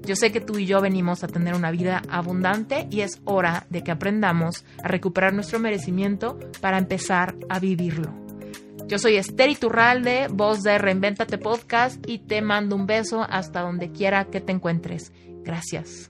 [0.04, 3.68] Yo sé que tú y yo venimos a tener una vida abundante y es hora
[3.70, 8.14] de que aprendamos a recuperar nuestro merecimiento para empezar a vivirlo.
[8.88, 13.92] Yo soy Esther Iturralde, voz de Reinventate Podcast y te mando un beso hasta donde
[13.92, 15.14] quiera que te encuentres.
[15.44, 16.10] Gracias.